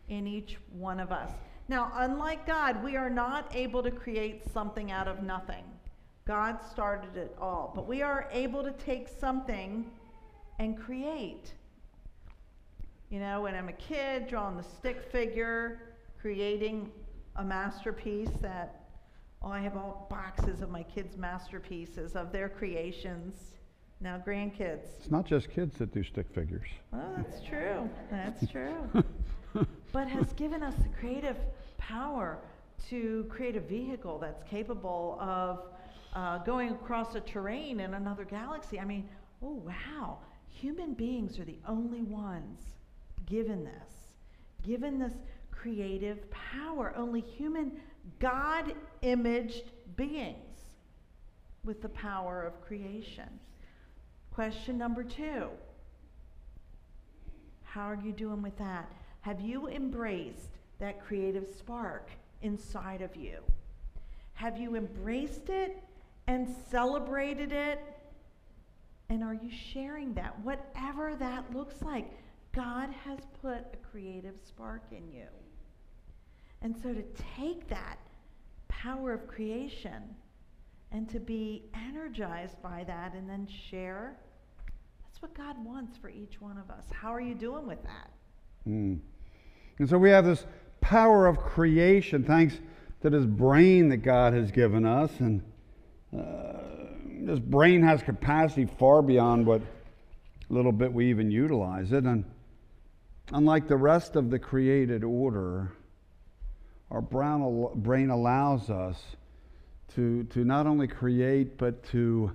in 0.08 0.25
each 0.25 0.58
one 0.72 1.01
of 1.01 1.12
us. 1.12 1.32
Now, 1.68 1.92
unlike 1.96 2.48
God, 2.48 2.82
we 2.82 2.96
are 2.96 3.10
not 3.10 3.53
able 3.53 3.84
to 3.84 3.92
create 3.92 4.42
something 4.53 4.89
out 4.89 5.10
of 5.10 5.22
nothing. 5.22 5.65
God 6.25 6.60
started 6.72 7.18
it 7.18 7.36
all. 7.42 7.74
But 7.75 7.88
we 7.88 8.01
are 8.01 8.30
able 8.32 8.63
to 8.63 8.72
take 8.72 9.10
something 9.10 9.86
and 10.60 10.77
create. 10.77 11.53
You 13.10 13.19
know, 13.19 13.41
when 13.41 13.55
I'm 13.55 13.69
a 13.69 13.74
kid, 13.74 14.27
drawing 14.27 14.57
the 14.57 14.63
stick 14.63 15.03
figure, 15.12 15.79
creating 16.19 16.91
a 17.36 17.43
masterpiece 17.43 18.31
that, 18.41 18.86
oh, 19.41 19.50
I 19.50 19.60
have 19.60 19.75
all 19.77 20.07
boxes 20.10 20.62
of 20.62 20.69
my 20.69 20.83
kids' 20.83 21.17
masterpieces 21.17 22.15
of 22.15 22.31
their 22.31 22.50
creations. 22.50 23.36
Now, 24.01 24.22
grandkids. 24.25 24.98
It's 25.00 25.12
not 25.12 25.25
just 25.25 25.50
kids 25.50 25.77
that 25.77 25.93
do 25.93 26.03
stick 26.03 26.27
figures. 26.33 26.67
Oh, 26.93 27.00
that's 27.15 27.41
true. 27.43 27.89
That's 28.12 28.48
true. 28.51 29.05
but 29.91 30.07
has 30.07 30.33
given 30.33 30.63
us 30.63 30.75
the 30.75 30.89
creative 31.00 31.38
power 31.77 32.39
to 32.89 33.25
create 33.29 33.55
a 33.55 33.62
vehicle 33.62 34.17
that's 34.19 34.43
capable 34.43 35.17
of 35.22 35.65
uh, 36.15 36.39
going 36.39 36.72
across 36.72 37.15
a 37.15 37.19
terrain 37.22 37.79
in 37.79 37.93
another 37.93 38.25
galaxy. 38.25 38.79
I 38.79 38.86
mean, 38.86 39.07
oh, 39.41 39.62
wow. 39.65 40.17
Human 40.53 40.93
beings 40.93 41.39
are 41.39 41.45
the 41.45 41.60
only 41.67 42.01
ones 42.01 42.62
given 43.25 43.63
this, 43.65 44.13
given 44.62 45.00
this 45.00 45.13
creative 45.51 46.29
power. 46.31 46.93
Only 46.95 47.22
human, 47.22 47.74
God 48.19 48.74
imaged 49.01 49.72
beings 49.95 50.38
with 51.63 51.81
the 51.81 51.89
power 51.89 52.43
of 52.43 52.62
creation. 52.62 53.27
Question 54.31 54.77
number 54.77 55.03
two 55.03 55.48
How 57.63 57.89
are 57.89 58.00
you 58.03 58.12
doing 58.12 58.41
with 58.41 58.57
that? 58.57 58.91
Have 59.22 59.41
you 59.41 59.67
embraced 59.67 60.57
that 60.79 61.03
creative 61.05 61.48
spark 61.57 62.10
inside 62.41 63.01
of 63.01 63.15
you? 63.15 63.39
Have 64.33 64.57
you 64.57 64.75
embraced 64.75 65.50
it 65.50 65.81
and 66.27 66.48
celebrated 66.69 67.51
it 67.51 67.79
And 69.10 69.24
are 69.24 69.33
you 69.33 69.50
sharing 69.74 70.13
that? 70.15 70.39
Whatever 70.43 71.15
that 71.15 71.53
looks 71.53 71.81
like, 71.81 72.10
God 72.53 72.89
has 73.03 73.19
put 73.41 73.60
a 73.74 73.77
creative 73.91 74.36
spark 74.48 74.83
in 74.91 75.12
you. 75.12 75.27
And 76.62 76.75
so 76.81 76.93
to 76.93 77.03
take 77.36 77.67
that 77.69 77.98
power 78.67 79.13
of 79.13 79.27
creation 79.27 80.15
and 80.91 81.10
to 81.10 81.19
be 81.19 81.65
energized 81.74 82.62
by 82.62 82.83
that 82.86 83.13
and 83.13 83.29
then 83.29 83.48
share, 83.69 84.17
that's 85.03 85.22
what 85.22 85.33
God 85.36 85.63
wants 85.63 85.98
for 85.98 86.10
each 86.10 86.39
one 86.39 86.57
of 86.57 86.69
us. 86.69 86.86
How 86.91 87.13
are 87.13 87.22
you 87.22 87.36
doing 87.36 87.67
with 87.67 87.83
that? 87.83 88.12
Mm. 88.67 89.00
And 89.79 89.89
so 89.89 89.98
we 89.98 90.10
have 90.12 90.25
this 90.25 90.45
power 90.81 91.27
of 91.27 91.39
creation, 91.39 92.24
thanks 92.24 92.60
to 93.01 93.10
this 93.10 93.25
brain 93.25 93.89
that 93.89 93.98
God 93.98 94.33
has 94.33 94.51
given 94.51 94.86
us. 94.86 95.12
And 95.19 95.43
uh, 96.17 96.92
this 97.25 97.39
brain 97.39 97.82
has 97.84 98.03
capacity 98.03 98.65
far 98.65 99.01
beyond 99.01 99.46
what 99.46 99.62
little 100.50 100.72
bit 100.72 100.92
we 100.92 101.10
even 101.10 101.32
utilize 101.32 101.92
it. 101.92 102.03
And 102.03 102.25
unlike 103.32 103.68
the 103.68 103.77
rest 103.77 104.15
of 104.15 104.30
the 104.30 104.39
created 104.39 105.03
order, 105.03 105.72
our 106.92 107.01
brain 107.01 108.10
allows 108.10 108.70
us 108.70 109.01
to, 109.96 110.24
to 110.25 110.44
not 110.44 110.68
only 110.68 110.88
create, 110.88 111.58
but 111.58 111.84
to, 111.86 112.32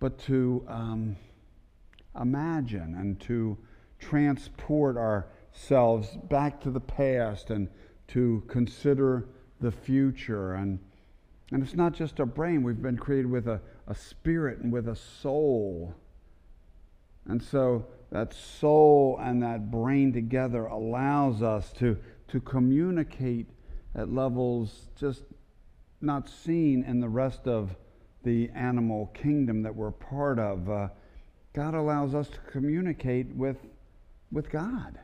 but 0.00 0.18
to 0.20 0.64
um, 0.68 1.16
imagine 2.20 2.96
and 2.98 3.20
to 3.20 3.56
transport 3.98 4.96
ourselves 4.96 6.18
back 6.28 6.60
to 6.62 6.70
the 6.70 6.80
past 6.80 7.50
and 7.50 7.68
to 8.08 8.42
consider 8.48 9.28
the 9.60 9.70
future. 9.70 10.54
And, 10.54 10.78
and 11.52 11.62
it's 11.62 11.74
not 11.74 11.94
just 11.94 12.18
a 12.18 12.26
brain, 12.26 12.62
we've 12.62 12.82
been 12.82 12.98
created 12.98 13.30
with 13.30 13.46
a, 13.46 13.60
a 13.86 13.94
spirit 13.94 14.58
and 14.58 14.72
with 14.72 14.88
a 14.88 14.96
soul. 14.96 15.94
And 17.26 17.42
so 17.42 17.86
that 18.10 18.32
soul 18.32 19.18
and 19.20 19.42
that 19.42 19.70
brain 19.70 20.12
together 20.12 20.66
allows 20.66 21.42
us 21.42 21.72
to, 21.74 21.96
to 22.28 22.40
communicate 22.40 23.46
at 23.94 24.12
levels 24.12 24.88
just 24.96 25.24
not 26.00 26.28
seen 26.28 26.84
in 26.84 27.00
the 27.00 27.08
rest 27.08 27.46
of 27.46 27.74
the 28.22 28.50
animal 28.54 29.06
kingdom 29.14 29.62
that 29.62 29.74
we're 29.74 29.90
part 29.90 30.38
of. 30.38 30.68
Uh, 30.68 30.88
God 31.52 31.74
allows 31.74 32.14
us 32.14 32.28
to 32.28 32.38
communicate 32.50 33.28
with, 33.34 33.58
with 34.32 34.50
God, 34.50 34.98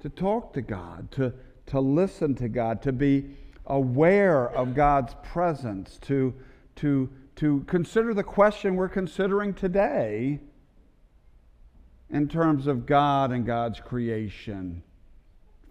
to 0.00 0.08
talk 0.08 0.52
to 0.54 0.62
God, 0.62 1.10
to, 1.12 1.32
to 1.66 1.80
listen 1.80 2.34
to 2.36 2.48
God, 2.48 2.82
to 2.82 2.92
be 2.92 3.36
aware 3.66 4.50
of 4.50 4.74
God's 4.74 5.14
presence, 5.22 5.98
to, 6.02 6.34
to, 6.76 7.08
to 7.36 7.60
consider 7.66 8.14
the 8.14 8.22
question 8.22 8.76
we're 8.76 8.88
considering 8.88 9.54
today 9.54 10.40
in 12.10 12.28
terms 12.28 12.66
of 12.66 12.86
God 12.86 13.32
and 13.32 13.44
God's 13.44 13.80
creation, 13.80 14.82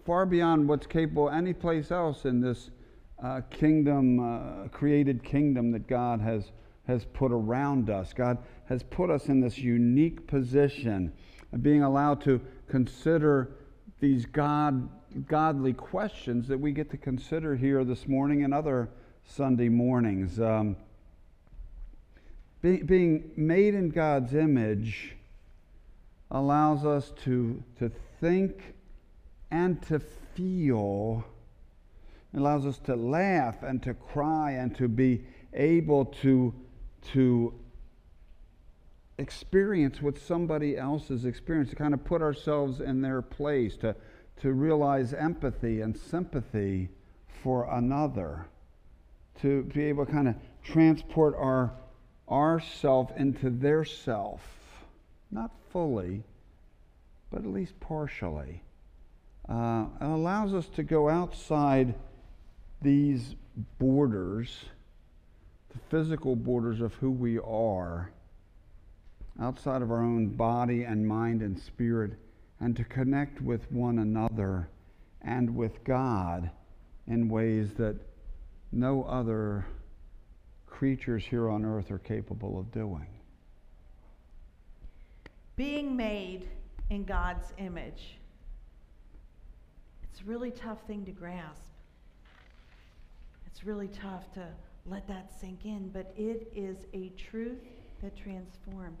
far 0.04 0.26
beyond 0.26 0.68
what's 0.68 0.86
capable 0.86 1.30
any 1.30 1.54
place 1.54 1.90
else 1.90 2.26
in 2.26 2.40
this 2.40 2.70
uh, 3.22 3.40
kingdom, 3.50 4.20
uh, 4.20 4.68
created 4.68 5.24
kingdom 5.24 5.70
that 5.72 5.86
God 5.86 6.20
has, 6.20 6.52
has 6.86 7.06
put 7.14 7.32
around 7.32 7.88
us. 7.88 8.12
God 8.12 8.36
has 8.68 8.82
put 8.82 9.08
us 9.08 9.28
in 9.28 9.40
this 9.40 9.56
unique 9.56 10.26
position 10.26 11.12
of 11.52 11.62
being 11.62 11.82
allowed 11.82 12.20
to 12.22 12.40
consider 12.68 13.56
these 14.00 14.26
God, 14.26 14.88
godly 15.26 15.72
questions 15.72 16.46
that 16.48 16.58
we 16.58 16.72
get 16.72 16.90
to 16.90 16.98
consider 16.98 17.56
here 17.56 17.84
this 17.84 18.06
morning 18.06 18.44
and 18.44 18.52
other 18.52 18.90
Sunday 19.24 19.70
mornings. 19.70 20.38
Um, 20.38 20.76
be, 22.64 22.78
being 22.78 23.30
made 23.36 23.74
in 23.74 23.90
God's 23.90 24.34
image 24.34 25.16
allows 26.30 26.86
us 26.86 27.12
to, 27.24 27.62
to 27.78 27.92
think 28.20 28.74
and 29.50 29.80
to 29.82 30.00
feel. 30.34 31.24
It 32.32 32.38
allows 32.38 32.64
us 32.64 32.78
to 32.86 32.96
laugh 32.96 33.62
and 33.62 33.82
to 33.82 33.92
cry 33.92 34.52
and 34.52 34.74
to 34.76 34.88
be 34.88 35.26
able 35.52 36.06
to, 36.22 36.54
to 37.12 37.52
experience 39.18 40.00
what 40.00 40.18
somebody 40.18 40.78
else 40.78 41.08
has 41.08 41.26
experienced, 41.26 41.70
to 41.70 41.76
kind 41.76 41.92
of 41.92 42.02
put 42.02 42.22
ourselves 42.22 42.80
in 42.80 43.02
their 43.02 43.20
place, 43.20 43.76
to, 43.76 43.94
to 44.40 44.52
realize 44.54 45.12
empathy 45.12 45.82
and 45.82 45.94
sympathy 45.94 46.88
for 47.42 47.68
another, 47.70 48.46
to 49.42 49.64
be 49.64 49.84
able 49.84 50.06
to 50.06 50.12
kind 50.12 50.28
of 50.28 50.34
transport 50.64 51.34
our, 51.36 51.70
our 52.28 52.60
self 52.60 53.14
into 53.16 53.50
their 53.50 53.84
self, 53.84 54.40
not 55.30 55.50
fully, 55.70 56.22
but 57.30 57.40
at 57.40 57.46
least 57.46 57.78
partially. 57.80 58.62
Uh, 59.48 59.86
it 60.00 60.04
allows 60.04 60.54
us 60.54 60.66
to 60.68 60.82
go 60.82 61.08
outside 61.08 61.94
these 62.80 63.34
borders, 63.78 64.64
the 65.72 65.78
physical 65.90 66.34
borders 66.34 66.80
of 66.80 66.94
who 66.94 67.10
we 67.10 67.38
are, 67.38 68.10
outside 69.40 69.82
of 69.82 69.90
our 69.90 70.02
own 70.02 70.28
body 70.28 70.84
and 70.84 71.06
mind 71.06 71.42
and 71.42 71.58
spirit, 71.58 72.12
and 72.60 72.76
to 72.76 72.84
connect 72.84 73.42
with 73.42 73.70
one 73.70 73.98
another 73.98 74.68
and 75.22 75.54
with 75.54 75.82
God 75.84 76.50
in 77.06 77.28
ways 77.28 77.74
that 77.74 77.96
no 78.72 79.02
other 79.04 79.66
creatures 80.74 81.24
here 81.24 81.48
on 81.48 81.64
earth 81.64 81.92
are 81.92 81.98
capable 81.98 82.58
of 82.58 82.72
doing. 82.72 83.06
Being 85.54 85.96
made 85.96 86.48
in 86.90 87.04
God's 87.04 87.52
image. 87.58 88.18
It's 90.02 90.20
a 90.20 90.24
really 90.24 90.50
tough 90.50 90.84
thing 90.88 91.04
to 91.04 91.12
grasp. 91.12 91.70
It's 93.46 93.62
really 93.64 93.86
tough 93.86 94.32
to 94.34 94.48
let 94.84 95.06
that 95.06 95.30
sink 95.40 95.64
in, 95.64 95.90
but 95.90 96.12
it 96.16 96.52
is 96.56 96.78
a 96.92 97.12
truth 97.30 97.62
that 98.02 98.16
transformed. 98.16 98.96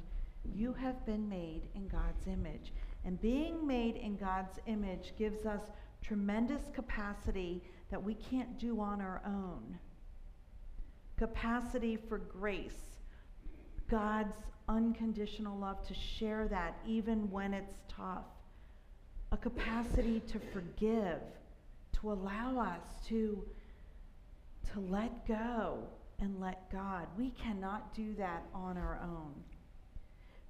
You 0.54 0.74
have 0.74 1.04
been 1.04 1.28
made 1.28 1.62
in 1.74 1.88
God's 1.88 2.28
image. 2.28 2.72
And 3.04 3.20
being 3.20 3.66
made 3.66 3.96
in 3.96 4.16
God's 4.16 4.60
image 4.66 5.12
gives 5.18 5.44
us 5.44 5.72
tremendous 6.00 6.62
capacity 6.72 7.64
that 7.90 8.02
we 8.02 8.14
can't 8.14 8.60
do 8.60 8.80
on 8.80 9.00
our 9.00 9.20
own. 9.26 9.76
Capacity 11.16 11.96
for 11.96 12.18
grace, 12.18 12.98
God's 13.88 14.36
unconditional 14.68 15.58
love, 15.58 15.86
to 15.86 15.94
share 15.94 16.48
that 16.48 16.78
even 16.86 17.30
when 17.30 17.54
it's 17.54 17.74
tough. 17.88 18.24
A 19.32 19.36
capacity 19.36 20.20
to 20.28 20.38
forgive, 20.52 21.20
to 22.00 22.12
allow 22.12 22.58
us 22.58 23.06
to 23.08 23.44
to 24.72 24.80
let 24.80 25.26
go 25.28 25.84
and 26.20 26.40
let 26.40 26.70
God. 26.70 27.06
We 27.16 27.30
cannot 27.30 27.94
do 27.94 28.14
that 28.14 28.44
on 28.54 28.76
our 28.76 28.98
own. 29.02 29.34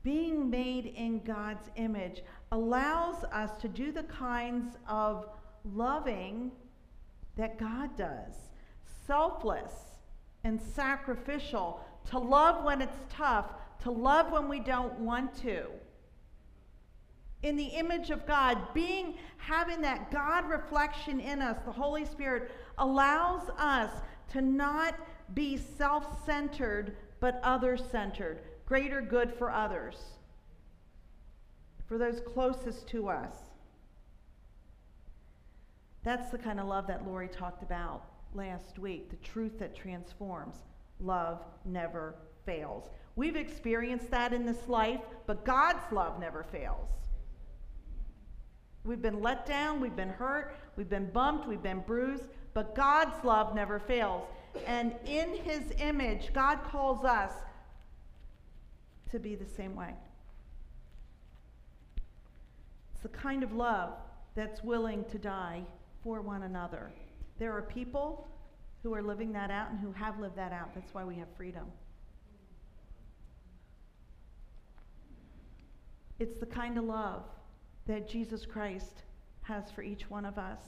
Being 0.03 0.50
made 0.50 0.87
in 0.87 1.20
God's 1.20 1.68
image 1.77 2.22
allows 2.53 3.24
us 3.24 3.50
to 3.61 3.68
do 3.68 3.90
the 3.90 4.03
kinds 4.05 4.77
of 4.88 5.29
loving 5.64 6.53
that 7.37 7.59
God 7.59 7.96
does 7.96 8.35
selfless 9.07 9.93
and 10.44 10.61
sacrificial, 10.61 11.80
to 12.11 12.18
love 12.18 12.64
when 12.64 12.83
it's 12.83 12.98
tough, 13.11 13.46
to 13.83 13.90
love 13.90 14.30
when 14.30 14.48
we 14.48 14.61
don't 14.61 14.98
want 15.00 15.35
to. 15.42 15.66
In 17.42 17.57
the 17.57 17.64
image 17.64 18.11
of 18.11 18.26
God, 18.26 18.59
being 18.72 19.14
having 19.38 19.80
that 19.83 20.11
God 20.11 20.48
reflection 20.48 21.20
in 21.20 21.42
us, 21.42 21.59
the 21.64 21.72
Holy 21.72 22.04
Spirit 22.04 22.50
allows 22.78 23.50
us 23.59 23.90
to 24.33 24.40
not 24.40 24.94
be 25.35 25.57
self 25.57 26.24
centered, 26.24 26.96
but 27.20 27.40
other 27.42 27.76
centered, 27.76 28.40
greater 28.66 29.00
good 29.00 29.33
for 29.35 29.50
others, 29.50 29.96
for 31.87 31.98
those 31.98 32.20
closest 32.20 32.87
to 32.88 33.09
us. 33.09 33.35
That's 36.02 36.30
the 36.30 36.38
kind 36.38 36.61
of 36.61 36.66
love 36.66 36.87
that 36.87 37.07
Lori 37.07 37.28
talked 37.28 37.62
about 37.62 38.13
last 38.35 38.79
week 38.79 39.11
the 39.11 39.16
truth 39.16 39.59
that 39.59 39.75
transforms. 39.75 40.57
Love 41.01 41.42
never 41.64 42.14
fails. 42.44 42.85
We've 43.16 43.37
experienced 43.37 44.11
that 44.11 44.33
in 44.33 44.44
this 44.44 44.68
life, 44.68 45.01
but 45.27 45.44
God's 45.44 45.92
love 45.92 46.18
never 46.18 46.42
fails. 46.42 46.88
We've 48.85 49.01
been 49.01 49.23
let 49.23 49.47
down, 49.47 49.81
we've 49.81 49.97
been 49.97 50.11
hurt, 50.11 50.57
we've 50.77 50.90
been 50.90 51.11
bumped, 51.11 51.49
we've 51.49 51.62
been 51.62 51.81
bruised, 51.81 52.27
but 52.53 52.75
God's 52.75 53.25
love 53.25 53.55
never 53.55 53.79
fails. 53.79 54.25
And 54.66 54.94
in 55.07 55.35
his 55.35 55.73
image, 55.79 56.33
God 56.35 56.62
calls 56.64 57.05
us 57.05 57.33
to 59.11 59.18
be 59.18 59.35
the 59.35 59.47
same 59.47 59.75
way. 59.75 59.94
It's 62.92 63.03
the 63.03 63.09
kind 63.09 63.42
of 63.42 63.53
love 63.53 63.94
that's 64.35 64.62
willing 64.62 65.05
to 65.07 65.18
die 65.18 65.62
for 66.03 66.20
one 66.20 66.42
another. 66.42 66.92
There 67.38 67.53
are 67.53 67.62
people 67.62 68.29
who 68.83 68.94
are 68.94 69.03
living 69.03 69.33
that 69.33 69.51
out 69.51 69.70
and 69.70 69.81
who 69.81 69.92
have 69.92 70.18
lived 70.20 70.37
that 70.37 70.53
out. 70.53 70.75
That's 70.75 70.92
why 70.92 71.05
we 71.05 71.16
have 71.16 71.29
freedom. 71.37 71.64
It's 76.18 76.38
the 76.38 76.47
kind 76.47 76.79
of 76.79 76.85
love 76.85 77.25
that 77.87 78.09
Jesus 78.09 78.47
Christ 78.47 79.03
has 79.42 79.70
for 79.70 79.83
each 79.83 80.09
one 80.09 80.25
of 80.25 80.38
us. 80.38 80.61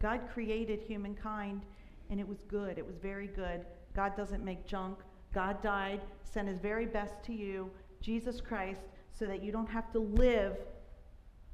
God 0.00 0.20
created 0.32 0.80
humankind 0.80 1.62
and 2.10 2.18
it 2.18 2.26
was 2.26 2.42
good. 2.48 2.78
It 2.78 2.86
was 2.86 2.96
very 2.98 3.28
good. 3.28 3.64
God 3.94 4.16
doesn't 4.16 4.44
make 4.44 4.66
junk. 4.66 4.98
God 5.32 5.62
died, 5.62 6.00
sent 6.24 6.48
his 6.48 6.58
very 6.58 6.86
best 6.86 7.22
to 7.24 7.32
you, 7.32 7.70
Jesus 8.00 8.40
Christ, 8.40 8.80
so 9.12 9.26
that 9.26 9.42
you 9.42 9.52
don't 9.52 9.68
have 9.68 9.92
to 9.92 10.00
live 10.00 10.56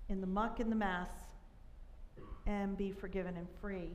in 0.09 0.21
the 0.21 0.27
muck 0.27 0.61
and 0.61 0.71
the 0.71 0.77
mess 0.77 1.11
and 2.47 2.77
be 2.77 2.93
forgiven 2.93 3.37
and 3.37 3.47
free. 3.61 3.91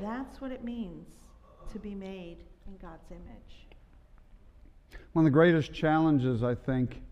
That's 0.00 0.40
what 0.40 0.52
it 0.52 0.64
means 0.64 1.08
to 1.72 1.78
be 1.78 1.94
made 1.94 2.38
in 2.66 2.76
God's 2.80 3.10
image. 3.10 3.66
One 5.12 5.24
of 5.24 5.32
the 5.32 5.34
greatest 5.34 5.72
challenges, 5.72 6.42
I 6.42 6.54
think, 6.54 7.02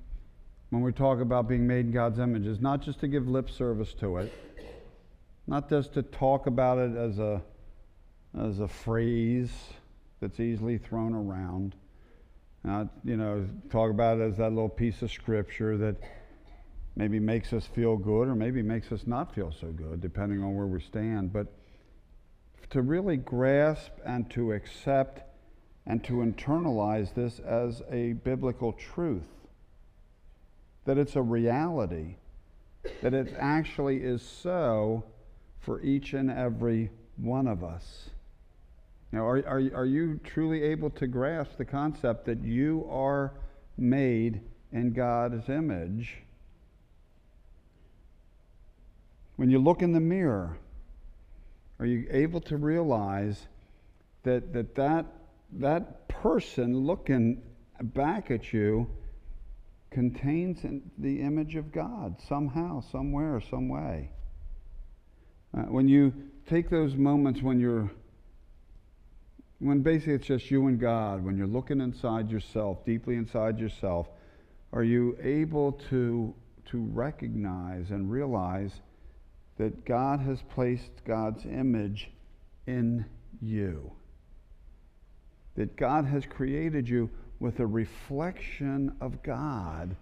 when 0.71 0.83
we 0.83 0.93
talk 0.93 1.21
about 1.21 1.49
being 1.49 1.67
made 1.67 1.87
in 1.87 1.93
God's 1.93 2.19
image 2.19 2.47
is 2.47 2.61
not 2.61 2.81
just 2.81 3.01
to 3.01 3.09
give 3.09 3.29
lip 3.29 3.51
service 3.51 3.93
to 3.95 4.19
it, 4.19 4.33
not 5.47 5.69
just 5.69 5.95
to 5.95 6.03
talk 6.03 6.47
about 6.47 6.79
it 6.79 6.97
as 6.97 7.19
a, 7.19 7.43
as 8.39 8.61
a 8.61 8.69
phrase 8.69 9.51
that's 10.21 10.39
easily 10.39 10.79
thrown 10.79 11.15
around, 11.15 11.75
not, 12.63 12.89
you 13.05 13.17
know, 13.17 13.47
talk 13.71 13.91
about 13.91 14.19
it 14.19 14.23
as 14.23 14.37
that 14.37 14.51
little 14.51 14.69
piece 14.69 15.03
of 15.03 15.11
scripture 15.11 15.77
that 15.79 15.97
maybe 17.01 17.19
makes 17.19 17.55
us 17.55 17.65
feel 17.65 17.97
good 17.97 18.29
or 18.29 18.35
maybe 18.35 18.61
makes 18.61 18.93
us 18.93 19.07
not 19.07 19.35
feel 19.35 19.51
so 19.59 19.69
good, 19.69 20.03
depending 20.03 20.45
on 20.45 20.55
where 20.55 20.67
we 20.67 20.79
stand. 20.83 21.33
But 21.33 21.47
to 22.69 22.83
really 22.83 23.17
grasp 23.17 23.93
and 24.05 24.29
to 24.33 24.53
accept 24.53 25.23
and 25.87 26.05
to 26.05 26.17
internalize 26.17 27.15
this 27.15 27.39
as 27.39 27.81
a 27.91 28.13
biblical 28.13 28.75
truth 28.75 29.31
that 30.85 30.99
it's 30.99 31.17
a 31.17 31.23
reality, 31.23 32.17
that 33.01 33.15
it 33.15 33.35
actually 33.39 34.03
is 34.03 34.21
so 34.21 35.03
for 35.59 35.81
each 35.81 36.13
and 36.13 36.31
every 36.31 36.91
one 37.17 37.47
of 37.47 37.65
us. 37.65 38.11
Now, 39.11 39.27
are, 39.27 39.39
are, 39.47 39.63
are 39.75 39.87
you 39.87 40.21
truly 40.23 40.65
able 40.65 40.91
to 40.91 41.07
grasp 41.07 41.57
the 41.57 41.65
concept 41.65 42.27
that 42.27 42.45
you 42.45 42.87
are 42.91 43.33
made 43.79 44.43
in 44.71 44.93
God's 44.93 45.49
image? 45.49 46.25
When 49.41 49.49
you 49.49 49.59
look 49.59 49.81
in 49.81 49.93
the 49.93 50.01
mirror, 50.01 50.59
are 51.79 51.87
you 51.87 52.07
able 52.11 52.43
to 52.43 52.59
realize 52.59 53.47
that 54.23 54.53
that, 54.53 54.75
that, 54.75 55.07
that 55.53 56.09
person 56.09 56.77
looking 56.77 57.41
back 57.81 58.31
at 58.31 58.53
you 58.53 58.87
contains 59.91 60.61
the 60.99 61.23
image 61.23 61.57
of 61.57 61.73
God 61.73 62.17
somehow, 62.29 62.83
somewhere, 62.83 63.41
some 63.49 63.71
way. 63.71 64.11
Uh, 65.57 65.63
when 65.63 65.89
you 65.89 66.13
take 66.47 66.69
those 66.69 66.95
moments 66.95 67.41
when 67.41 67.59
you're, 67.59 67.91
when 69.59 69.81
basically 69.81 70.17
it's 70.17 70.27
just 70.27 70.51
you 70.51 70.67
and 70.67 70.79
God, 70.79 71.25
when 71.25 71.39
you're 71.39 71.47
looking 71.47 71.81
inside 71.81 72.31
yourself, 72.31 72.85
deeply 72.85 73.17
inside 73.17 73.59
yourself, 73.59 74.07
are 74.75 74.85
you 74.85 75.17
able 75.23 75.73
to, 75.89 76.35
to 76.67 76.83
recognize 76.93 77.91
and 77.91 78.11
realize 78.11 78.83
that 79.61 79.85
God 79.85 80.21
has 80.21 80.43
placed 80.49 81.05
God's 81.07 81.45
image 81.45 82.11
in 82.67 83.05
you? 83.43 83.93
That 85.55 85.77
God 85.77 86.07
has 86.07 86.25
created 86.25 86.89
you 86.89 87.11
with 87.41 87.61
a 87.61 87.67
reflection 87.67 88.97
of 89.03 89.23
God 89.23 89.95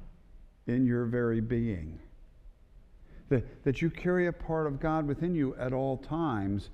in 0.69 0.87
your 0.87 1.07
very 1.07 1.41
being. 1.41 1.99
That, 3.31 3.65
that 3.65 3.83
you 3.83 3.91
carry 3.91 4.29
a 4.29 4.33
part 4.33 4.69
of 4.69 4.79
God 4.79 5.09
within 5.09 5.35
you 5.35 5.57
at 5.57 5.73
all 5.73 5.97
times, 5.97 6.71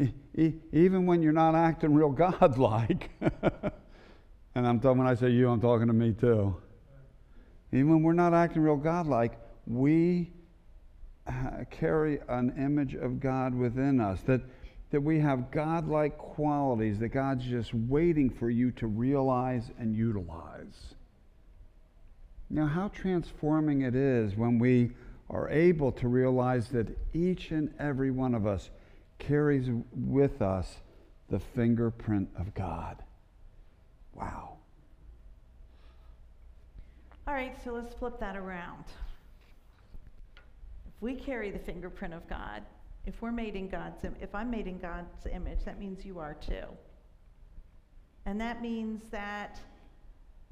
e- 0.00 0.54
even 0.72 1.06
when 1.06 1.22
you're 1.22 1.32
not 1.32 1.54
acting 1.54 1.94
real 1.94 2.10
God-like. 2.10 3.08
and 4.56 4.66
I'm 4.66 4.80
talking, 4.80 4.98
when 4.98 5.06
I 5.06 5.14
say 5.14 5.30
you, 5.30 5.48
I'm 5.48 5.60
talking 5.60 5.86
to 5.86 5.92
me 5.92 6.10
too. 6.10 6.56
Even 7.70 7.88
when 7.88 8.02
we're 8.02 8.14
not 8.14 8.34
acting 8.34 8.62
real 8.62 8.74
God-like, 8.74 9.38
we 9.68 10.32
Uh, 11.26 11.64
carry 11.70 12.20
an 12.28 12.54
image 12.56 12.94
of 12.94 13.18
God 13.20 13.54
within 13.54 14.00
us. 14.00 14.20
That, 14.22 14.42
that 14.90 15.00
we 15.00 15.18
have 15.18 15.50
godlike 15.50 16.16
qualities 16.18 16.98
that 17.00 17.08
God's 17.08 17.44
just 17.44 17.74
waiting 17.74 18.30
for 18.30 18.48
you 18.48 18.70
to 18.72 18.86
realize 18.86 19.70
and 19.78 19.94
utilize. 19.94 20.94
Now, 22.48 22.66
how 22.66 22.88
transforming 22.88 23.82
it 23.82 23.96
is 23.96 24.36
when 24.36 24.58
we 24.60 24.92
are 25.28 25.48
able 25.48 25.90
to 25.92 26.06
realize 26.06 26.68
that 26.68 26.96
each 27.12 27.50
and 27.50 27.74
every 27.80 28.12
one 28.12 28.34
of 28.34 28.46
us 28.46 28.70
carries 29.18 29.68
with 29.92 30.40
us 30.40 30.76
the 31.28 31.40
fingerprint 31.40 32.28
of 32.38 32.54
God. 32.54 33.02
Wow. 34.14 34.58
All 37.26 37.34
right, 37.34 37.56
so 37.64 37.72
let's 37.72 37.92
flip 37.94 38.20
that 38.20 38.36
around. 38.36 38.84
If 40.96 41.02
we 41.02 41.14
carry 41.14 41.50
the 41.50 41.58
fingerprint 41.58 42.14
of 42.14 42.26
God, 42.26 42.62
if 43.04 43.20
we're 43.20 43.32
made 43.32 43.54
in 43.54 43.68
God's 43.68 44.02
if 44.20 44.34
I'm 44.34 44.50
made 44.50 44.66
in 44.66 44.78
God's 44.78 45.26
image, 45.30 45.58
that 45.66 45.78
means 45.78 46.06
you 46.06 46.18
are 46.18 46.34
too. 46.34 46.64
And 48.24 48.40
that 48.40 48.62
means 48.62 49.02
that 49.10 49.60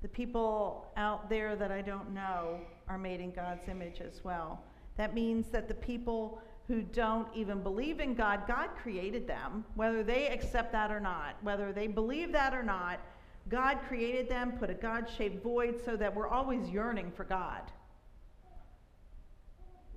the 0.02 0.08
people 0.08 0.92
out 0.98 1.30
there 1.30 1.56
that 1.56 1.72
I 1.72 1.80
don't 1.80 2.12
know 2.12 2.60
are 2.88 2.98
made 2.98 3.20
in 3.20 3.32
God's 3.32 3.66
image 3.68 4.02
as 4.02 4.22
well. 4.22 4.62
That 4.98 5.14
means 5.14 5.48
that 5.48 5.66
the 5.66 5.74
people 5.74 6.42
who 6.68 6.82
don't 6.82 7.28
even 7.34 7.62
believe 7.62 8.00
in 8.00 8.14
God, 8.14 8.46
God 8.46 8.68
created 8.76 9.26
them, 9.26 9.64
whether 9.76 10.02
they 10.02 10.28
accept 10.28 10.72
that 10.72 10.90
or 10.90 11.00
not, 11.00 11.36
whether 11.42 11.72
they 11.72 11.86
believe 11.86 12.32
that 12.32 12.52
or 12.52 12.62
not. 12.62 13.00
God 13.48 13.78
created 13.88 14.28
them, 14.28 14.52
put 14.52 14.68
a 14.68 14.74
God 14.74 15.08
shaped 15.16 15.42
void 15.42 15.80
so 15.84 15.96
that 15.96 16.14
we're 16.14 16.28
always 16.28 16.68
yearning 16.68 17.10
for 17.16 17.24
God 17.24 17.72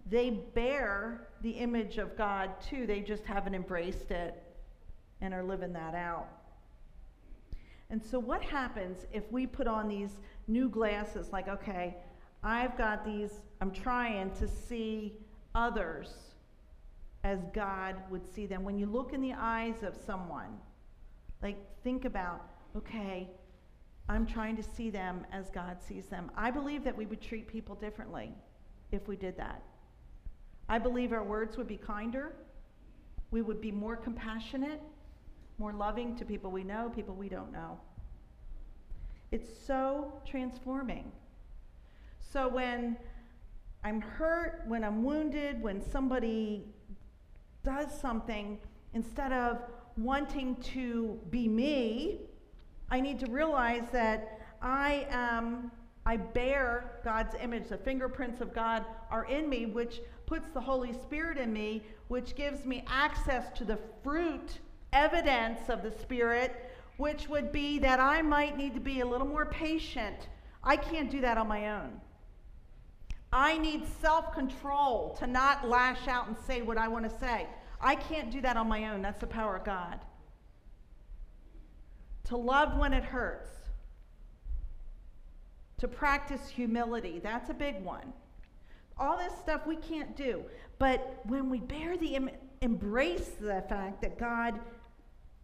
they 0.10 0.30
bear 0.30 1.28
the 1.41 1.52
image 1.52 1.98
of 1.98 2.17
God 2.17 2.52
too. 2.62 2.88
They 2.88 3.02
just 3.02 3.26
haven't 3.26 3.56
embraced 3.56 4.12
it 4.12 4.41
and 5.22 5.34
are 5.34 5.43
living 5.43 5.74
that 5.74 5.96
out. 5.96 6.28
And 7.89 8.04
so, 8.04 8.20
what 8.20 8.41
happens 8.41 9.06
if 9.13 9.24
we 9.32 9.48
put 9.48 9.67
on 9.67 9.88
these 9.88 10.20
new 10.48 10.70
glasses 10.70 11.30
like, 11.32 11.48
okay, 11.48 11.96
I've 12.43 12.78
got 12.78 13.06
these, 13.06 13.32
I'm 13.62 13.72
trying 13.72 14.32
to 14.36 14.48
see 14.48 15.13
others 15.56 16.12
as 17.24 17.39
God 17.54 17.96
would 18.10 18.26
see 18.26 18.46
them. 18.46 18.63
When 18.63 18.78
you 18.78 18.86
look 18.86 19.13
in 19.13 19.22
the 19.22 19.34
eyes 19.34 19.84
of 19.84 19.96
someone, 20.06 20.58
like, 21.41 21.58
think 21.84 22.06
about, 22.06 22.41
okay, 22.76 23.30
I'm 24.10 24.26
trying 24.26 24.56
to 24.58 24.63
see 24.63 24.89
them 24.89 25.26
as 25.32 25.50
God 25.50 25.78
sees 25.82 26.06
them. 26.06 26.32
I 26.36 26.52
believe 26.52 26.84
that 26.84 26.96
we 26.96 27.06
would 27.06 27.22
treat 27.22 27.48
people 27.48 27.76
differently 27.76 28.32
if 28.91 29.08
we 29.08 29.15
did 29.15 29.36
that. 29.38 29.62
I 30.70 30.80
believe 30.80 31.14
our 31.14 31.24
words 31.24 31.58
would 31.58 31.68
be 31.68 31.78
kinder. 31.78 32.34
We 33.32 33.42
would 33.42 33.62
be 33.62 33.72
more 33.72 33.96
compassionate, 33.96 34.82
more 35.58 35.74
loving 35.74 36.16
to 36.18 36.26
people 36.26 36.52
we 36.52 36.64
know, 36.64 36.92
people 36.94 37.16
we 37.16 37.30
don't 37.30 37.52
know. 37.52 37.80
It's 39.32 39.50
so 39.66 40.14
transforming. 40.26 41.12
So 42.20 42.48
when 42.48 42.98
I'm 43.84 44.02
hurt, 44.02 44.64
when 44.68 44.84
I'm 44.84 45.04
wounded, 45.04 45.62
when 45.62 45.82
somebody 45.82 46.66
does 47.64 47.88
something, 48.00 48.58
instead 48.94 49.32
of 49.34 49.60
wanting 49.98 50.56
to 50.58 51.20
be 51.30 51.48
me, 51.48 52.22
I 52.90 53.02
need 53.02 53.20
to 53.20 53.32
realize 53.32 53.90
that 53.92 54.40
I 54.62 55.08
am 55.10 55.72
I 56.08 56.15
bear 56.15 57.02
God's 57.04 57.36
image. 57.41 57.67
The 57.67 57.78
fingerprints 57.78 58.39
of 58.39 58.56
God 58.56 58.86
are 59.12 59.26
in 59.26 59.50
me, 59.50 59.65
which 59.65 60.00
puts 60.26 60.50
the 60.52 60.62
Holy 60.62 60.93
Spirit 60.93 61.38
in 61.38 61.52
me, 61.52 61.84
which 62.08 62.34
gives 62.34 62.63
me 62.63 62.86
access 62.88 63.52
to 63.58 63.65
the 63.65 63.78
fruit, 64.06 64.60
evidence 64.93 65.67
of 65.67 65.84
the 65.84 65.91
Spirit, 65.91 66.72
which 66.96 67.28
would 67.28 67.52
be 67.52 67.78
that 67.80 68.00
I 68.00 68.22
might 68.22 68.56
need 68.58 68.74
to 68.76 68.80
be 68.80 69.02
a 69.02 69.06
little 69.06 69.28
more 69.28 69.48
patient. 69.48 70.30
I 70.63 70.78
can't 70.78 71.12
do 71.12 71.20
that 71.20 71.38
on 71.38 71.50
my 71.50 71.72
own. 71.72 72.00
I 73.34 73.58
need 73.58 73.84
self 74.00 74.32
control 74.32 75.13
to 75.20 75.28
not 75.28 75.67
lash 75.67 76.08
out 76.08 76.30
and 76.30 76.38
say 76.48 76.62
what 76.62 76.78
I 76.78 76.88
want 76.88 77.04
to 77.04 77.20
say. 77.20 77.48
I 77.82 77.96
can't 77.96 78.32
do 78.32 78.39
that 78.41 78.56
on 78.56 78.70
my 78.70 78.93
own. 78.93 79.02
That's 79.02 79.20
the 79.20 79.28
power 79.28 79.58
of 79.58 79.65
God. 79.65 80.00
To 82.30 82.38
love 82.38 82.78
when 82.78 82.93
it 82.93 83.04
hurts 83.04 83.57
to 85.80 85.88
practice 85.88 86.48
humility. 86.50 87.20
That's 87.24 87.50
a 87.50 87.54
big 87.54 87.84
one. 87.84 88.13
All 88.98 89.18
this 89.18 89.34
stuff 89.38 89.68
we 89.68 89.76
can't 89.76 90.16
do. 90.16 90.44
But 90.80 91.20
when 91.26 91.50
we 91.50 91.60
bear 91.60 91.98
the 91.98 92.16
Im- 92.16 92.30
embrace 92.62 93.32
the 93.40 93.63
fact 93.70 94.02
that 94.02 94.18
God, 94.18 94.60